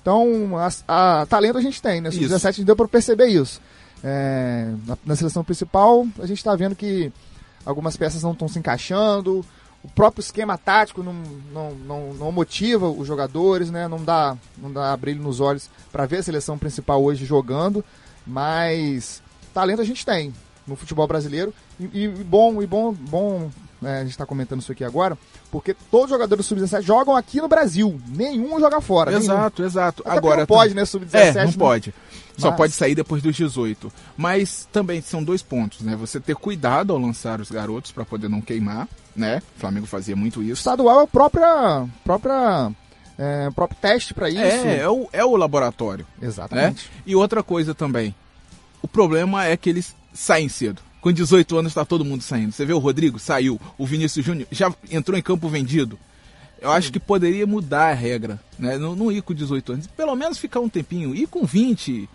Então, 0.00 0.56
a, 0.56 1.20
a 1.20 1.26
talento 1.26 1.58
a 1.58 1.62
gente 1.62 1.82
tem, 1.82 2.00
né, 2.00 2.10
sub-17 2.10 2.64
deu 2.64 2.76
para 2.76 2.88
perceber 2.88 3.26
isso. 3.26 3.60
É, 4.02 4.70
na, 4.86 4.96
na 5.04 5.16
seleção 5.16 5.44
principal, 5.44 6.06
a 6.18 6.24
gente 6.24 6.38
está 6.38 6.56
vendo 6.56 6.74
que 6.74 7.12
algumas 7.64 7.94
peças 7.94 8.22
não 8.22 8.32
estão 8.32 8.48
se 8.48 8.58
encaixando, 8.58 9.44
o 9.84 9.88
próprio 9.88 10.22
esquema 10.22 10.56
tático 10.56 11.02
não, 11.02 11.12
não, 11.52 11.74
não, 11.74 12.14
não, 12.14 12.32
motiva 12.32 12.88
os 12.88 13.06
jogadores, 13.06 13.70
né? 13.70 13.86
Não 13.86 14.02
dá, 14.02 14.36
não 14.56 14.72
dá 14.72 14.96
brilho 14.96 15.22
nos 15.22 15.40
olhos 15.40 15.68
para 15.92 16.06
ver 16.06 16.18
a 16.18 16.22
seleção 16.22 16.56
principal 16.56 17.04
hoje 17.04 17.26
jogando, 17.26 17.84
mas 18.26 19.22
talento 19.52 19.82
a 19.82 19.84
gente 19.84 20.04
tem 20.04 20.32
no 20.66 20.74
futebol 20.74 21.06
brasileiro 21.06 21.52
e, 21.78 22.04
e 22.04 22.08
bom 22.08 22.62
e 22.62 22.66
bom 22.66 22.92
bom 22.92 23.50
né, 23.84 23.98
a 23.98 24.00
gente 24.00 24.12
está 24.12 24.26
comentando 24.26 24.60
isso 24.60 24.72
aqui 24.72 24.82
agora, 24.82 25.16
porque 25.50 25.76
todos 25.90 26.06
os 26.06 26.10
jogadores 26.10 26.44
do 26.44 26.48
Sub-17 26.48 26.82
jogam 26.82 27.14
aqui 27.14 27.40
no 27.40 27.48
Brasil, 27.48 28.00
nenhum 28.08 28.58
joga 28.58 28.80
fora. 28.80 29.12
Exato, 29.12 29.60
nenhum. 29.60 29.70
exato. 29.70 30.02
Até 30.06 30.16
agora 30.16 30.38
não 30.38 30.46
pode, 30.46 30.74
né, 30.74 30.84
Sub-17. 30.84 31.14
É, 31.14 31.32
não, 31.34 31.44
não 31.44 31.52
pode. 31.52 31.94
Só 32.36 32.48
Mas... 32.48 32.56
pode 32.56 32.72
sair 32.72 32.94
depois 32.94 33.22
dos 33.22 33.36
18. 33.36 33.92
Mas 34.16 34.68
também 34.72 35.00
são 35.00 35.22
dois 35.22 35.42
pontos, 35.42 35.82
né? 35.82 35.94
Você 35.96 36.18
ter 36.18 36.34
cuidado 36.34 36.92
ao 36.92 36.98
lançar 36.98 37.40
os 37.40 37.50
garotos 37.50 37.92
para 37.92 38.04
poder 38.04 38.28
não 38.28 38.40
queimar, 38.40 38.88
né? 39.14 39.40
O 39.56 39.60
Flamengo 39.60 39.86
fazia 39.86 40.16
muito 40.16 40.42
isso. 40.42 40.52
O 40.52 40.54
estadual 40.54 41.00
é 41.00 41.04
a 41.04 41.06
própria 41.06 41.86
própria 42.02 42.72
é, 43.18 43.50
próprio 43.54 43.78
teste 43.80 44.12
para 44.12 44.28
isso. 44.28 44.40
É, 44.40 44.78
é 44.78 44.88
o, 44.88 45.08
é 45.12 45.24
o 45.24 45.36
laboratório. 45.36 46.06
Exatamente. 46.20 46.86
Né? 46.86 47.02
E 47.06 47.14
outra 47.14 47.42
coisa 47.42 47.74
também. 47.74 48.14
O 48.82 48.88
problema 48.88 49.44
é 49.44 49.56
que 49.56 49.70
eles 49.70 49.94
saem 50.12 50.48
cedo. 50.48 50.82
Com 51.04 51.12
18 51.12 51.58
anos 51.58 51.72
está 51.72 51.84
todo 51.84 52.02
mundo 52.02 52.22
saindo. 52.22 52.50
Você 52.50 52.64
vê 52.64 52.72
o 52.72 52.78
Rodrigo? 52.78 53.18
Saiu, 53.18 53.60
o 53.76 53.84
Vinícius 53.84 54.24
Júnior 54.24 54.48
já 54.50 54.74
entrou 54.90 55.18
em 55.18 55.20
campo 55.20 55.50
vendido. 55.50 55.98
Eu 56.58 56.70
acho 56.70 56.90
que 56.90 56.98
poderia 56.98 57.46
mudar 57.46 57.90
a 57.90 57.92
regra, 57.92 58.40
né? 58.58 58.78
Não, 58.78 58.96
não 58.96 59.12
ir 59.12 59.20
com 59.20 59.34
18 59.34 59.72
anos, 59.72 59.86
pelo 59.86 60.16
menos 60.16 60.38
ficar 60.38 60.60
um 60.60 60.68
tempinho, 60.68 61.14
ir 61.14 61.26
com 61.26 61.44
20, 61.44 62.08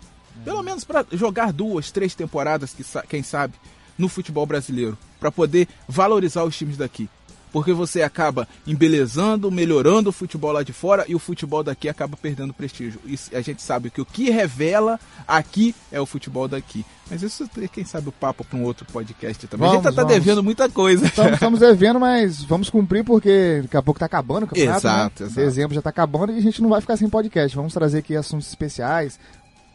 pelo 0.44 0.60
menos 0.64 0.82
para 0.82 1.06
jogar 1.12 1.52
duas, 1.52 1.92
três 1.92 2.16
temporadas, 2.16 2.74
que, 2.74 2.84
quem 3.08 3.22
sabe, 3.22 3.54
no 3.96 4.08
futebol 4.08 4.44
brasileiro, 4.44 4.98
para 5.20 5.30
poder 5.30 5.68
valorizar 5.86 6.42
os 6.42 6.58
times 6.58 6.76
daqui 6.76 7.08
porque 7.52 7.72
você 7.72 8.02
acaba 8.02 8.48
embelezando, 8.66 9.50
melhorando 9.50 10.10
o 10.10 10.12
futebol 10.12 10.52
lá 10.52 10.62
de 10.62 10.72
fora 10.72 11.04
e 11.08 11.14
o 11.14 11.18
futebol 11.18 11.62
daqui 11.62 11.88
acaba 11.88 12.16
perdendo 12.16 12.54
prestígio. 12.54 13.00
E 13.04 13.18
a 13.36 13.40
gente 13.40 13.62
sabe 13.62 13.90
que 13.90 14.00
o 14.00 14.04
que 14.04 14.30
revela 14.30 14.98
aqui 15.26 15.74
é 15.90 16.00
o 16.00 16.06
futebol 16.06 16.46
daqui. 16.48 16.84
Mas 17.10 17.22
isso, 17.22 17.48
quem 17.72 17.84
sabe, 17.84 18.08
o 18.08 18.12
papo 18.12 18.44
para 18.44 18.56
um 18.56 18.62
outro 18.62 18.86
podcast 18.86 19.48
também. 19.48 19.68
Vamos, 19.68 19.84
a 19.84 19.90
gente 19.90 19.96
tá, 19.96 20.02
tá 20.04 20.08
devendo 20.08 20.44
muita 20.44 20.68
coisa. 20.68 21.04
Estamos, 21.04 21.32
estamos, 21.32 21.60
devendo, 21.60 21.98
mas 21.98 22.40
vamos 22.44 22.70
cumprir 22.70 23.04
porque 23.04 23.60
daqui 23.62 23.76
a 23.76 23.82
pouco 23.82 23.98
tá 23.98 24.06
acabando 24.06 24.44
o 24.44 24.46
campeonato. 24.46 24.78
Exato, 24.78 25.22
né? 25.22 25.28
exato. 25.28 25.46
Dezembro 25.46 25.74
já 25.74 25.82
tá 25.82 25.90
acabando 25.90 26.32
e 26.32 26.38
a 26.38 26.40
gente 26.40 26.62
não 26.62 26.70
vai 26.70 26.80
ficar 26.80 26.96
sem 26.96 27.10
podcast. 27.10 27.56
Vamos 27.56 27.74
trazer 27.74 27.98
aqui 27.98 28.14
assuntos 28.14 28.46
especiais, 28.46 29.18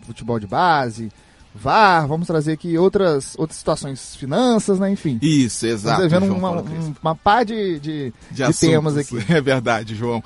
futebol 0.03 0.39
de 0.39 0.47
base, 0.47 1.11
VAR, 1.55 2.05
vamos 2.07 2.27
trazer 2.27 2.51
aqui 2.51 2.77
outras, 2.77 3.33
outras 3.37 3.57
situações, 3.57 4.15
finanças, 4.15 4.77
né? 4.77 4.91
Enfim. 4.91 5.17
Isso, 5.21 5.65
exato. 5.65 6.03
Estamos 6.03 6.27
devendo 6.27 6.37
uma, 6.37 6.61
um, 6.61 6.95
uma 7.01 7.15
pá 7.15 7.43
de, 7.43 7.79
de, 7.79 8.13
de, 8.29 8.43
de 8.45 8.53
temas 8.59 8.97
aqui. 8.97 9.15
É 9.29 9.41
verdade, 9.41 9.95
João. 9.95 10.23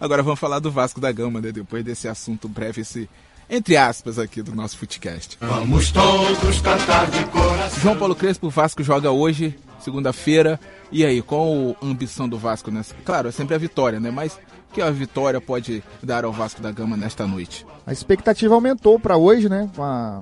Agora 0.00 0.22
vamos 0.22 0.38
falar 0.38 0.60
do 0.60 0.70
Vasco 0.70 1.00
da 1.00 1.10
Gama, 1.10 1.40
né? 1.40 1.50
Depois 1.50 1.84
desse 1.84 2.06
assunto 2.06 2.48
breve, 2.48 2.82
esse 2.82 3.08
entre 3.50 3.76
aspas 3.76 4.18
aqui 4.18 4.42
do 4.42 4.54
nosso 4.54 4.76
Footcast. 4.76 5.38
Vamos 5.40 5.90
todos 5.90 6.60
cantar 6.60 7.10
de 7.10 7.24
coração. 7.26 7.80
João 7.80 7.96
Paulo 7.96 8.14
Crespo, 8.14 8.46
o 8.46 8.50
Vasco 8.50 8.82
joga 8.82 9.10
hoje, 9.10 9.58
segunda-feira. 9.80 10.60
E 10.92 11.04
aí, 11.04 11.22
qual 11.22 11.76
a 11.80 11.86
ambição 11.86 12.28
do 12.28 12.38
Vasco 12.38 12.70
nessa? 12.70 12.94
Claro, 13.04 13.28
é 13.28 13.32
sempre 13.32 13.54
a 13.54 13.58
vitória, 13.58 13.98
né? 13.98 14.10
Mas 14.10 14.34
o 14.70 14.74
que 14.74 14.82
a 14.82 14.90
vitória 14.90 15.40
pode 15.40 15.82
dar 16.02 16.24
ao 16.24 16.32
Vasco 16.32 16.60
da 16.60 16.70
Gama 16.70 16.96
nesta 16.96 17.26
noite? 17.26 17.66
A 17.86 17.92
expectativa 17.92 18.54
aumentou 18.54 19.00
para 19.00 19.16
hoje, 19.16 19.48
né? 19.48 19.68
Com 19.74 19.82
a 19.82 20.20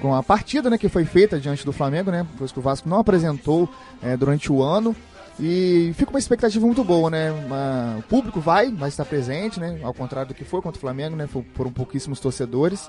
com 0.00 0.14
a 0.14 0.22
partida 0.22 0.70
né, 0.70 0.78
que 0.78 0.88
foi 0.88 1.04
feita 1.04 1.38
diante 1.38 1.64
do 1.64 1.72
Flamengo, 1.72 2.10
né? 2.10 2.26
Pois 2.38 2.52
que 2.52 2.58
o 2.58 2.62
Vasco 2.62 2.88
não 2.88 2.98
apresentou 2.98 3.68
é, 4.02 4.16
durante 4.16 4.52
o 4.52 4.62
ano. 4.62 4.94
E 5.38 5.92
fica 5.96 6.10
uma 6.10 6.18
expectativa 6.18 6.64
muito 6.64 6.84
boa, 6.84 7.10
né? 7.10 7.32
Uma, 7.32 7.96
o 7.98 8.02
público 8.02 8.40
vai, 8.40 8.70
vai 8.70 8.88
estar 8.88 9.04
presente, 9.04 9.58
né? 9.58 9.80
Ao 9.82 9.92
contrário 9.92 10.28
do 10.28 10.34
que 10.34 10.44
foi 10.44 10.62
contra 10.62 10.78
o 10.78 10.80
Flamengo, 10.80 11.16
né? 11.16 11.26
Foram 11.54 11.72
pouquíssimos 11.72 12.20
torcedores. 12.20 12.88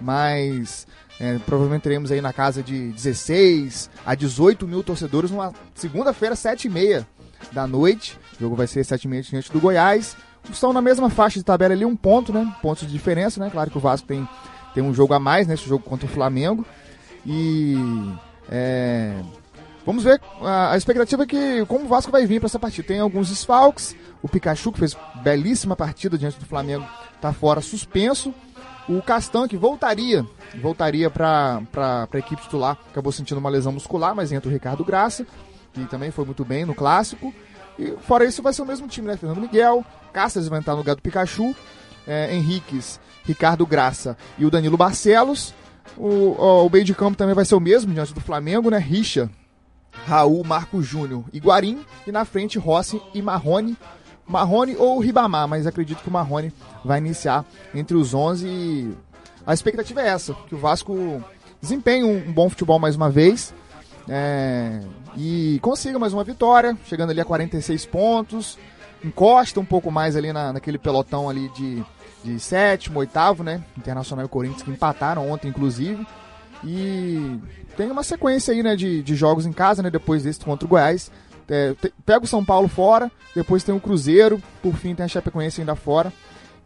Mas 0.00 0.88
é, 1.20 1.38
provavelmente 1.46 1.82
teremos 1.82 2.10
aí 2.10 2.20
na 2.20 2.32
casa 2.32 2.62
de 2.62 2.88
16 2.88 3.88
a 4.04 4.14
18 4.16 4.66
mil 4.66 4.82
torcedores 4.82 5.30
numa 5.30 5.52
segunda-feira, 5.72 6.34
7 6.34 6.66
e 6.66 6.70
meia 6.70 7.06
da 7.52 7.66
noite. 7.66 8.18
O 8.36 8.40
jogo 8.40 8.56
vai 8.56 8.66
ser 8.66 8.84
7 8.84 9.04
e 9.04 9.08
meia 9.08 9.22
diante 9.22 9.52
do 9.52 9.60
Goiás. 9.60 10.16
Estão 10.50 10.72
na 10.72 10.82
mesma 10.82 11.08
faixa 11.08 11.38
de 11.38 11.44
tabela 11.44 11.74
ali, 11.74 11.84
um 11.84 11.94
ponto, 11.94 12.32
né? 12.32 12.54
Pontos 12.60 12.86
de 12.86 12.92
diferença, 12.92 13.38
né? 13.38 13.50
Claro 13.50 13.70
que 13.70 13.78
o 13.78 13.80
Vasco 13.80 14.06
tem 14.06 14.28
tem 14.74 14.82
um 14.82 14.92
jogo 14.92 15.14
a 15.14 15.20
mais 15.20 15.46
nesse 15.46 15.66
jogo 15.66 15.84
contra 15.84 16.06
o 16.06 16.08
Flamengo. 16.08 16.66
E 17.24 17.76
é, 18.50 19.14
vamos 19.86 20.04
ver. 20.04 20.20
A, 20.42 20.72
a, 20.72 20.76
expectativa 20.76 21.22
é 21.22 21.26
que 21.26 21.64
como 21.66 21.84
o 21.84 21.88
Vasco 21.88 22.12
vai 22.12 22.26
vir 22.26 22.40
para 22.40 22.48
essa 22.48 22.58
partida. 22.58 22.88
Tem 22.88 23.00
alguns 23.00 23.28
desfalques. 23.28 23.96
O 24.20 24.28
Pikachu, 24.28 24.72
que 24.72 24.78
fez 24.78 24.96
belíssima 25.22 25.76
partida 25.76 26.18
diante 26.18 26.38
do 26.38 26.46
Flamengo, 26.46 26.86
está 27.14 27.32
fora 27.32 27.60
suspenso. 27.60 28.34
O 28.88 29.00
Castan, 29.00 29.48
que 29.48 29.56
voltaria, 29.56 30.26
voltaria 30.60 31.08
para 31.08 31.62
a 31.72 32.18
equipe 32.18 32.42
titular, 32.42 32.78
acabou 32.90 33.10
sentindo 33.10 33.38
uma 33.38 33.48
lesão 33.48 33.72
muscular, 33.72 34.14
mas 34.14 34.30
entra 34.30 34.50
o 34.50 34.52
Ricardo 34.52 34.84
Graça, 34.84 35.26
que 35.72 35.86
também 35.86 36.10
foi 36.10 36.26
muito 36.26 36.44
bem 36.44 36.66
no 36.66 36.74
clássico. 36.74 37.32
E 37.78 37.94
fora 38.02 38.26
isso, 38.26 38.42
vai 38.42 38.52
ser 38.52 38.60
o 38.60 38.66
mesmo 38.66 38.86
time, 38.86 39.08
né? 39.08 39.16
Fernando 39.16 39.40
Miguel, 39.40 39.84
Cáceres 40.12 40.48
vai 40.48 40.58
entrar 40.58 40.74
no 40.74 40.80
lugar 40.80 40.96
do 40.96 41.02
Pikachu, 41.02 41.54
é, 42.06 42.34
Henriques 42.34 43.00
Ricardo 43.24 43.66
Graça 43.66 44.16
e 44.38 44.44
o 44.44 44.50
Danilo 44.50 44.76
Barcelos. 44.76 45.54
O, 45.96 46.08
o, 46.08 46.66
o 46.66 46.70
meio 46.70 46.84
de 46.84 46.94
campo 46.94 47.16
também 47.16 47.34
vai 47.34 47.44
ser 47.44 47.54
o 47.54 47.60
mesmo 47.60 47.92
diante 47.92 48.14
do 48.14 48.20
Flamengo, 48.20 48.70
né? 48.70 48.78
Richa, 48.78 49.30
Raul, 50.06 50.42
Marco 50.44 50.82
Júnior 50.82 51.24
e 51.32 51.38
Guarim. 51.38 51.84
E 52.06 52.12
na 52.12 52.24
frente, 52.24 52.58
Rossi 52.58 53.00
e 53.12 53.22
Marrone. 53.22 53.76
Marrone 54.26 54.74
ou 54.76 54.98
Ribamar, 54.98 55.46
mas 55.46 55.66
acredito 55.66 56.02
que 56.02 56.08
o 56.08 56.12
Marrone 56.12 56.52
vai 56.82 56.98
iniciar 56.98 57.44
entre 57.74 57.94
os 57.94 58.14
11 58.14 58.46
e 58.46 58.96
a 59.46 59.52
expectativa 59.52 60.00
é 60.00 60.08
essa, 60.08 60.32
que 60.48 60.54
o 60.54 60.58
Vasco 60.58 61.22
desempenhe 61.60 62.04
um, 62.04 62.28
um 62.28 62.32
bom 62.32 62.48
futebol 62.48 62.78
mais 62.78 62.96
uma 62.96 63.10
vez 63.10 63.52
é, 64.08 64.80
e 65.16 65.58
consiga 65.60 65.98
mais 65.98 66.12
uma 66.12 66.24
vitória, 66.24 66.76
chegando 66.86 67.10
ali 67.10 67.20
a 67.20 67.24
46 67.24 67.86
pontos, 67.86 68.58
encosta 69.04 69.60
um 69.60 69.64
pouco 69.64 69.90
mais 69.90 70.16
ali 70.16 70.32
na, 70.32 70.52
naquele 70.52 70.78
pelotão 70.78 71.28
ali 71.28 71.48
de, 71.50 71.84
de 72.24 72.40
sétimo, 72.40 73.00
oitavo, 73.00 73.44
né? 73.44 73.62
Internacional 73.76 74.24
e 74.24 74.28
Corinthians 74.28 74.62
que 74.62 74.70
empataram 74.70 75.30
ontem, 75.30 75.48
inclusive. 75.48 76.06
E 76.64 77.38
tem 77.76 77.90
uma 77.90 78.02
sequência 78.02 78.52
aí, 78.52 78.62
né, 78.62 78.74
de, 78.74 79.02
de 79.02 79.14
jogos 79.14 79.44
em 79.44 79.52
casa, 79.52 79.82
né? 79.82 79.90
Depois 79.90 80.22
desse 80.22 80.40
contra 80.40 80.64
o 80.64 80.68
Goiás. 80.68 81.10
É, 81.46 81.74
te, 81.74 81.92
pega 82.06 82.24
o 82.24 82.28
São 82.28 82.42
Paulo 82.42 82.68
fora, 82.68 83.12
depois 83.36 83.62
tem 83.62 83.74
o 83.74 83.80
Cruzeiro, 83.80 84.42
por 84.62 84.74
fim 84.74 84.94
tem 84.94 85.04
a 85.04 85.08
Chapecoense 85.08 85.60
ainda 85.60 85.74
fora. 85.74 86.10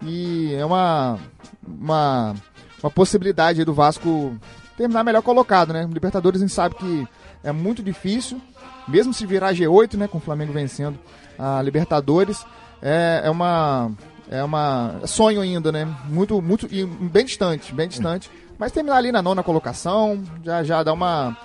E 0.00 0.54
é 0.54 0.64
uma, 0.64 1.18
uma, 1.66 2.34
uma 2.80 2.90
possibilidade 2.90 3.64
do 3.64 3.74
Vasco 3.74 4.38
terminar 4.76 5.02
melhor 5.02 5.22
colocado, 5.22 5.72
né? 5.72 5.88
Libertadores 5.92 6.40
a 6.40 6.46
gente 6.46 6.54
sabe 6.54 6.76
que 6.76 7.08
é 7.42 7.50
muito 7.50 7.82
difícil, 7.82 8.40
mesmo 8.86 9.12
se 9.12 9.26
virar 9.26 9.52
G8, 9.52 9.94
né, 9.94 10.06
com 10.06 10.18
o 10.18 10.20
Flamengo 10.20 10.52
vencendo 10.52 10.96
a 11.38 11.62
Libertadores, 11.62 12.44
é, 12.82 13.22
é 13.24 13.30
uma 13.30 13.90
é 14.30 14.44
uma 14.44 15.00
sonho 15.06 15.40
ainda, 15.40 15.72
né? 15.72 15.86
Muito 16.06 16.42
muito 16.42 16.66
e 16.70 16.84
bem 16.84 17.24
distante, 17.24 17.74
bem 17.74 17.88
distante, 17.88 18.30
mas 18.58 18.72
terminar 18.72 18.96
ali 18.96 19.12
na 19.12 19.22
nona 19.22 19.42
colocação 19.42 20.22
já 20.44 20.62
já 20.62 20.82
dá 20.82 20.92
uma 20.92 21.36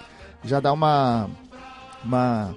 já 0.44 0.60
dá 0.60 0.74
uma 0.74 1.30
uma 2.04 2.56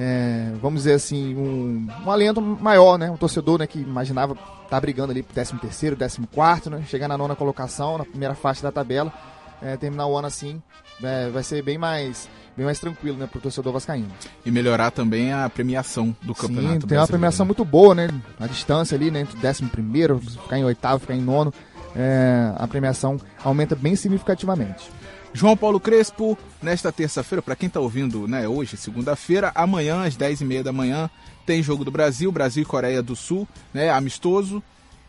é, 0.00 0.52
vamos 0.62 0.82
dizer 0.82 0.94
assim, 0.94 1.34
um, 1.34 1.88
um 2.06 2.10
alento 2.10 2.40
maior, 2.40 2.96
né? 2.96 3.10
Um 3.10 3.16
torcedor 3.16 3.58
né, 3.58 3.66
que 3.66 3.80
imaginava 3.80 4.34
estar 4.34 4.68
tá 4.68 4.80
brigando 4.80 5.10
ali 5.10 5.24
pro 5.24 5.34
13 5.34 5.58
terceiro, 5.58 5.96
14 5.96 6.24
quarto, 6.28 6.70
né? 6.70 6.84
Chegar 6.86 7.08
na 7.08 7.18
nona 7.18 7.34
colocação, 7.34 7.98
na 7.98 8.04
primeira 8.04 8.36
faixa 8.36 8.62
da 8.62 8.70
tabela, 8.70 9.12
é, 9.62 9.76
terminar 9.76 10.06
o 10.06 10.16
ano 10.16 10.26
assim, 10.26 10.62
é, 11.02 11.28
vai 11.30 11.42
ser 11.42 11.62
bem 11.62 11.78
mais 11.78 12.28
bem 12.56 12.64
mais 12.64 12.80
tranquilo, 12.80 13.16
né, 13.16 13.28
pro 13.28 13.40
torcedor 13.40 13.72
vascaíno. 13.72 14.10
E 14.44 14.50
melhorar 14.50 14.90
também 14.90 15.32
a 15.32 15.48
premiação 15.48 16.14
do 16.20 16.34
Sim, 16.34 16.40
campeonato. 16.40 16.86
tem 16.88 16.98
uma 16.98 17.06
premiação 17.06 17.44
né? 17.44 17.48
muito 17.48 17.64
boa, 17.64 17.94
né? 17.94 18.08
A 18.40 18.48
distância 18.48 18.96
ali, 18.96 19.12
né, 19.12 19.20
entre 19.20 19.38
décimo 19.38 19.70
primeiro, 19.70 20.18
ficar 20.18 20.58
em 20.58 20.64
oitavo, 20.64 20.98
ficar 20.98 21.14
em 21.14 21.20
nono, 21.20 21.54
é, 21.94 22.52
a 22.56 22.66
premiação 22.66 23.16
aumenta 23.44 23.76
bem 23.76 23.94
significativamente. 23.94 24.90
João 25.32 25.56
Paulo 25.56 25.78
Crespo, 25.78 26.36
nesta 26.60 26.90
terça-feira, 26.90 27.40
para 27.40 27.54
quem 27.54 27.68
está 27.68 27.78
ouvindo, 27.78 28.26
né, 28.26 28.48
hoje, 28.48 28.76
segunda-feira, 28.76 29.52
amanhã, 29.54 30.02
às 30.04 30.16
10h30 30.16 30.64
da 30.64 30.72
manhã, 30.72 31.08
tem 31.46 31.62
jogo 31.62 31.84
do 31.84 31.92
Brasil, 31.92 32.32
Brasil 32.32 32.62
e 32.62 32.66
Coreia 32.66 33.02
do 33.02 33.14
Sul, 33.14 33.46
né, 33.72 33.88
amistoso. 33.88 34.60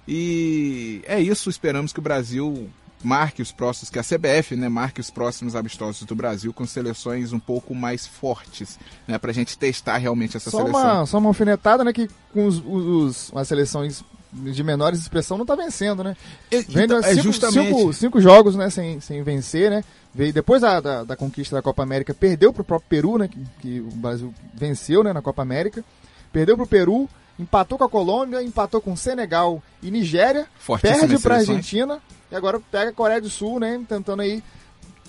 E 0.07 1.01
é 1.07 1.19
isso, 1.19 1.49
esperamos 1.49 1.93
que 1.93 1.99
o 1.99 2.01
Brasil 2.01 2.69
marque 3.03 3.41
os 3.41 3.51
próximos, 3.51 3.89
que 3.89 3.99
a 3.99 4.03
CBF 4.03 4.55
né, 4.55 4.67
marque 4.67 4.99
os 4.99 5.09
próximos 5.09 5.55
amistosos 5.55 6.03
do 6.03 6.15
Brasil 6.15 6.53
com 6.53 6.65
seleções 6.65 7.31
um 7.31 7.39
pouco 7.39 7.73
mais 7.73 8.05
fortes, 8.05 8.77
né, 9.07 9.17
para 9.17 9.31
a 9.31 9.33
gente 9.33 9.57
testar 9.57 9.97
realmente 9.97 10.37
essa 10.37 10.49
só 10.49 10.57
seleção. 10.57 10.81
Uma, 10.81 11.05
só 11.05 11.17
uma 11.17 11.29
alfinetada, 11.29 11.83
né, 11.83 11.93
que 11.93 12.09
com 12.33 12.45
os, 12.45 12.61
os, 12.65 13.31
as 13.33 13.47
seleções 13.47 14.03
de 14.31 14.63
menores 14.63 14.99
expressão 14.99 15.37
não 15.37 15.43
está 15.43 15.55
vencendo, 15.55 16.03
né? 16.03 16.15
Vendo 16.51 16.95
então, 16.95 16.97
é 16.99 17.13
cinco, 17.13 17.23
justamente... 17.23 17.67
cinco, 17.67 17.93
cinco, 17.93 18.21
jogos 18.21 18.55
né, 18.55 18.69
sem, 18.69 18.99
sem 18.99 19.23
vencer, 19.23 19.71
né? 19.71 19.83
Veio 20.13 20.33
depois 20.33 20.61
da, 20.61 20.79
da, 20.79 21.03
da 21.03 21.15
conquista 21.15 21.55
da 21.55 21.61
Copa 21.61 21.83
América, 21.83 22.13
perdeu 22.13 22.53
para 22.53 22.61
o 22.61 22.65
próprio 22.65 22.89
Peru, 22.89 23.17
né? 23.17 23.27
Que, 23.27 23.39
que, 23.59 23.79
o 23.79 23.89
Brasil 23.91 24.33
venceu 24.53 25.03
né, 25.03 25.13
na 25.13 25.21
Copa 25.21 25.41
América. 25.41 25.83
Perdeu 26.31 26.55
para 26.55 26.63
o 26.63 26.67
Peru, 26.67 27.09
empatou 27.39 27.77
com 27.77 27.85
a 27.85 27.89
Colômbia, 27.89 28.43
empatou 28.43 28.81
com 28.81 28.95
Senegal 28.95 29.63
e 29.81 29.89
Nigéria, 29.89 30.45
perde 30.81 31.17
para 31.19 31.35
a 31.35 31.37
Argentina 31.39 31.99
e 32.29 32.35
agora 32.35 32.59
pega 32.71 32.91
a 32.91 32.93
Coreia 32.93 33.21
do 33.21 33.29
Sul, 33.29 33.59
né? 33.59 33.81
Tentando 33.87 34.21
aí 34.21 34.43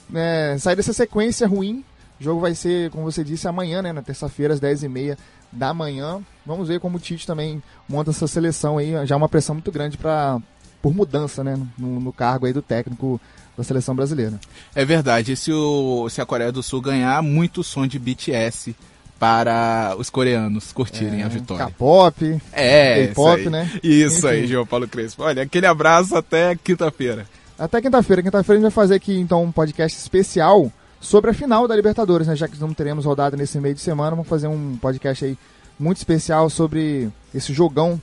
né, 0.08 0.56
sair 0.58 0.76
dessa 0.76 0.92
sequência 0.92 1.46
ruim. 1.46 1.84
O 2.20 2.22
jogo 2.22 2.40
vai 2.40 2.54
ser, 2.54 2.90
como 2.90 3.04
você 3.10 3.24
disse, 3.24 3.48
amanhã, 3.48 3.82
né? 3.82 3.92
Na 3.92 4.02
terça-feira, 4.02 4.54
às 4.54 4.60
10h30 4.60 5.18
da 5.50 5.74
manhã. 5.74 6.20
Vamos 6.46 6.68
ver 6.68 6.78
como 6.78 6.98
o 6.98 7.00
Tite 7.00 7.26
também 7.26 7.62
monta 7.88 8.10
essa 8.10 8.26
seleção 8.26 8.78
aí. 8.78 8.94
Já 9.06 9.16
uma 9.16 9.28
pressão 9.28 9.54
muito 9.54 9.72
grande 9.72 9.96
para 9.96 10.40
por 10.80 10.94
mudança, 10.94 11.44
né? 11.44 11.58
No, 11.76 12.00
no, 12.00 12.12
cargo 12.12 12.46
aí 12.46 12.52
do 12.52 12.62
técnico 12.62 13.20
da 13.56 13.64
seleção 13.64 13.94
brasileira. 13.94 14.40
É 14.74 14.84
verdade. 14.84 15.32
E 15.32 15.36
se, 15.36 15.52
o, 15.52 16.08
se 16.08 16.20
a 16.20 16.26
Coreia 16.26 16.52
do 16.52 16.62
Sul 16.62 16.80
ganhar, 16.80 17.22
muito 17.22 17.62
som 17.62 17.86
de 17.86 17.98
BTS 17.98 18.74
para 19.20 19.94
os 19.98 20.08
coreanos 20.08 20.72
curtirem 20.72 21.20
é, 21.20 21.24
a 21.24 21.28
vitória. 21.28 21.66
K-pop, 21.66 22.40
é, 22.52 23.08
K-pop, 23.08 23.50
né? 23.50 23.70
Isso 23.82 24.26
Enfim. 24.26 24.28
aí, 24.28 24.46
João 24.46 24.64
Paulo 24.64 24.88
Crespo. 24.88 25.22
Olha, 25.22 25.42
aquele 25.42 25.66
abraço 25.66 26.16
até 26.16 26.56
quinta-feira. 26.56 27.26
Até 27.58 27.82
quinta-feira. 27.82 28.22
Quinta-feira 28.22 28.58
a 28.58 28.62
gente 28.62 28.72
vai 28.72 28.84
fazer 28.84 28.94
aqui 28.94 29.14
então 29.20 29.44
um 29.44 29.52
podcast 29.52 29.96
especial 29.96 30.72
sobre 30.98 31.30
a 31.30 31.34
final 31.34 31.68
da 31.68 31.76
Libertadores, 31.76 32.26
né? 32.26 32.34
Já 32.34 32.48
que 32.48 32.58
não 32.58 32.72
teremos 32.72 33.04
rodada 33.04 33.36
nesse 33.36 33.60
meio 33.60 33.74
de 33.74 33.82
semana, 33.82 34.12
vamos 34.12 34.26
fazer 34.26 34.48
um 34.48 34.78
podcast 34.78 35.22
aí 35.22 35.36
muito 35.78 35.98
especial 35.98 36.48
sobre 36.48 37.10
esse 37.34 37.52
jogão 37.52 38.00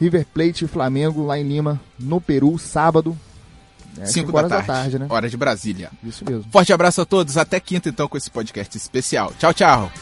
River 0.00 0.24
Plate 0.32 0.64
e 0.64 0.68
Flamengo 0.68 1.26
lá 1.26 1.38
em 1.38 1.46
Lima, 1.46 1.78
no 1.98 2.18
Peru, 2.18 2.58
sábado. 2.58 3.14
5 4.02 4.30
é, 4.30 4.42
da, 4.42 4.48
da 4.48 4.62
tarde, 4.62 4.98
né? 4.98 5.06
Hora 5.10 5.28
de 5.28 5.36
Brasília. 5.36 5.90
Isso 6.02 6.24
mesmo. 6.24 6.44
Forte 6.50 6.72
abraço 6.72 7.02
a 7.02 7.04
todos, 7.04 7.36
até 7.36 7.60
quinta 7.60 7.90
então 7.90 8.08
com 8.08 8.16
esse 8.16 8.30
podcast 8.30 8.74
especial. 8.74 9.34
Tchau, 9.38 9.52
tchau. 9.52 9.92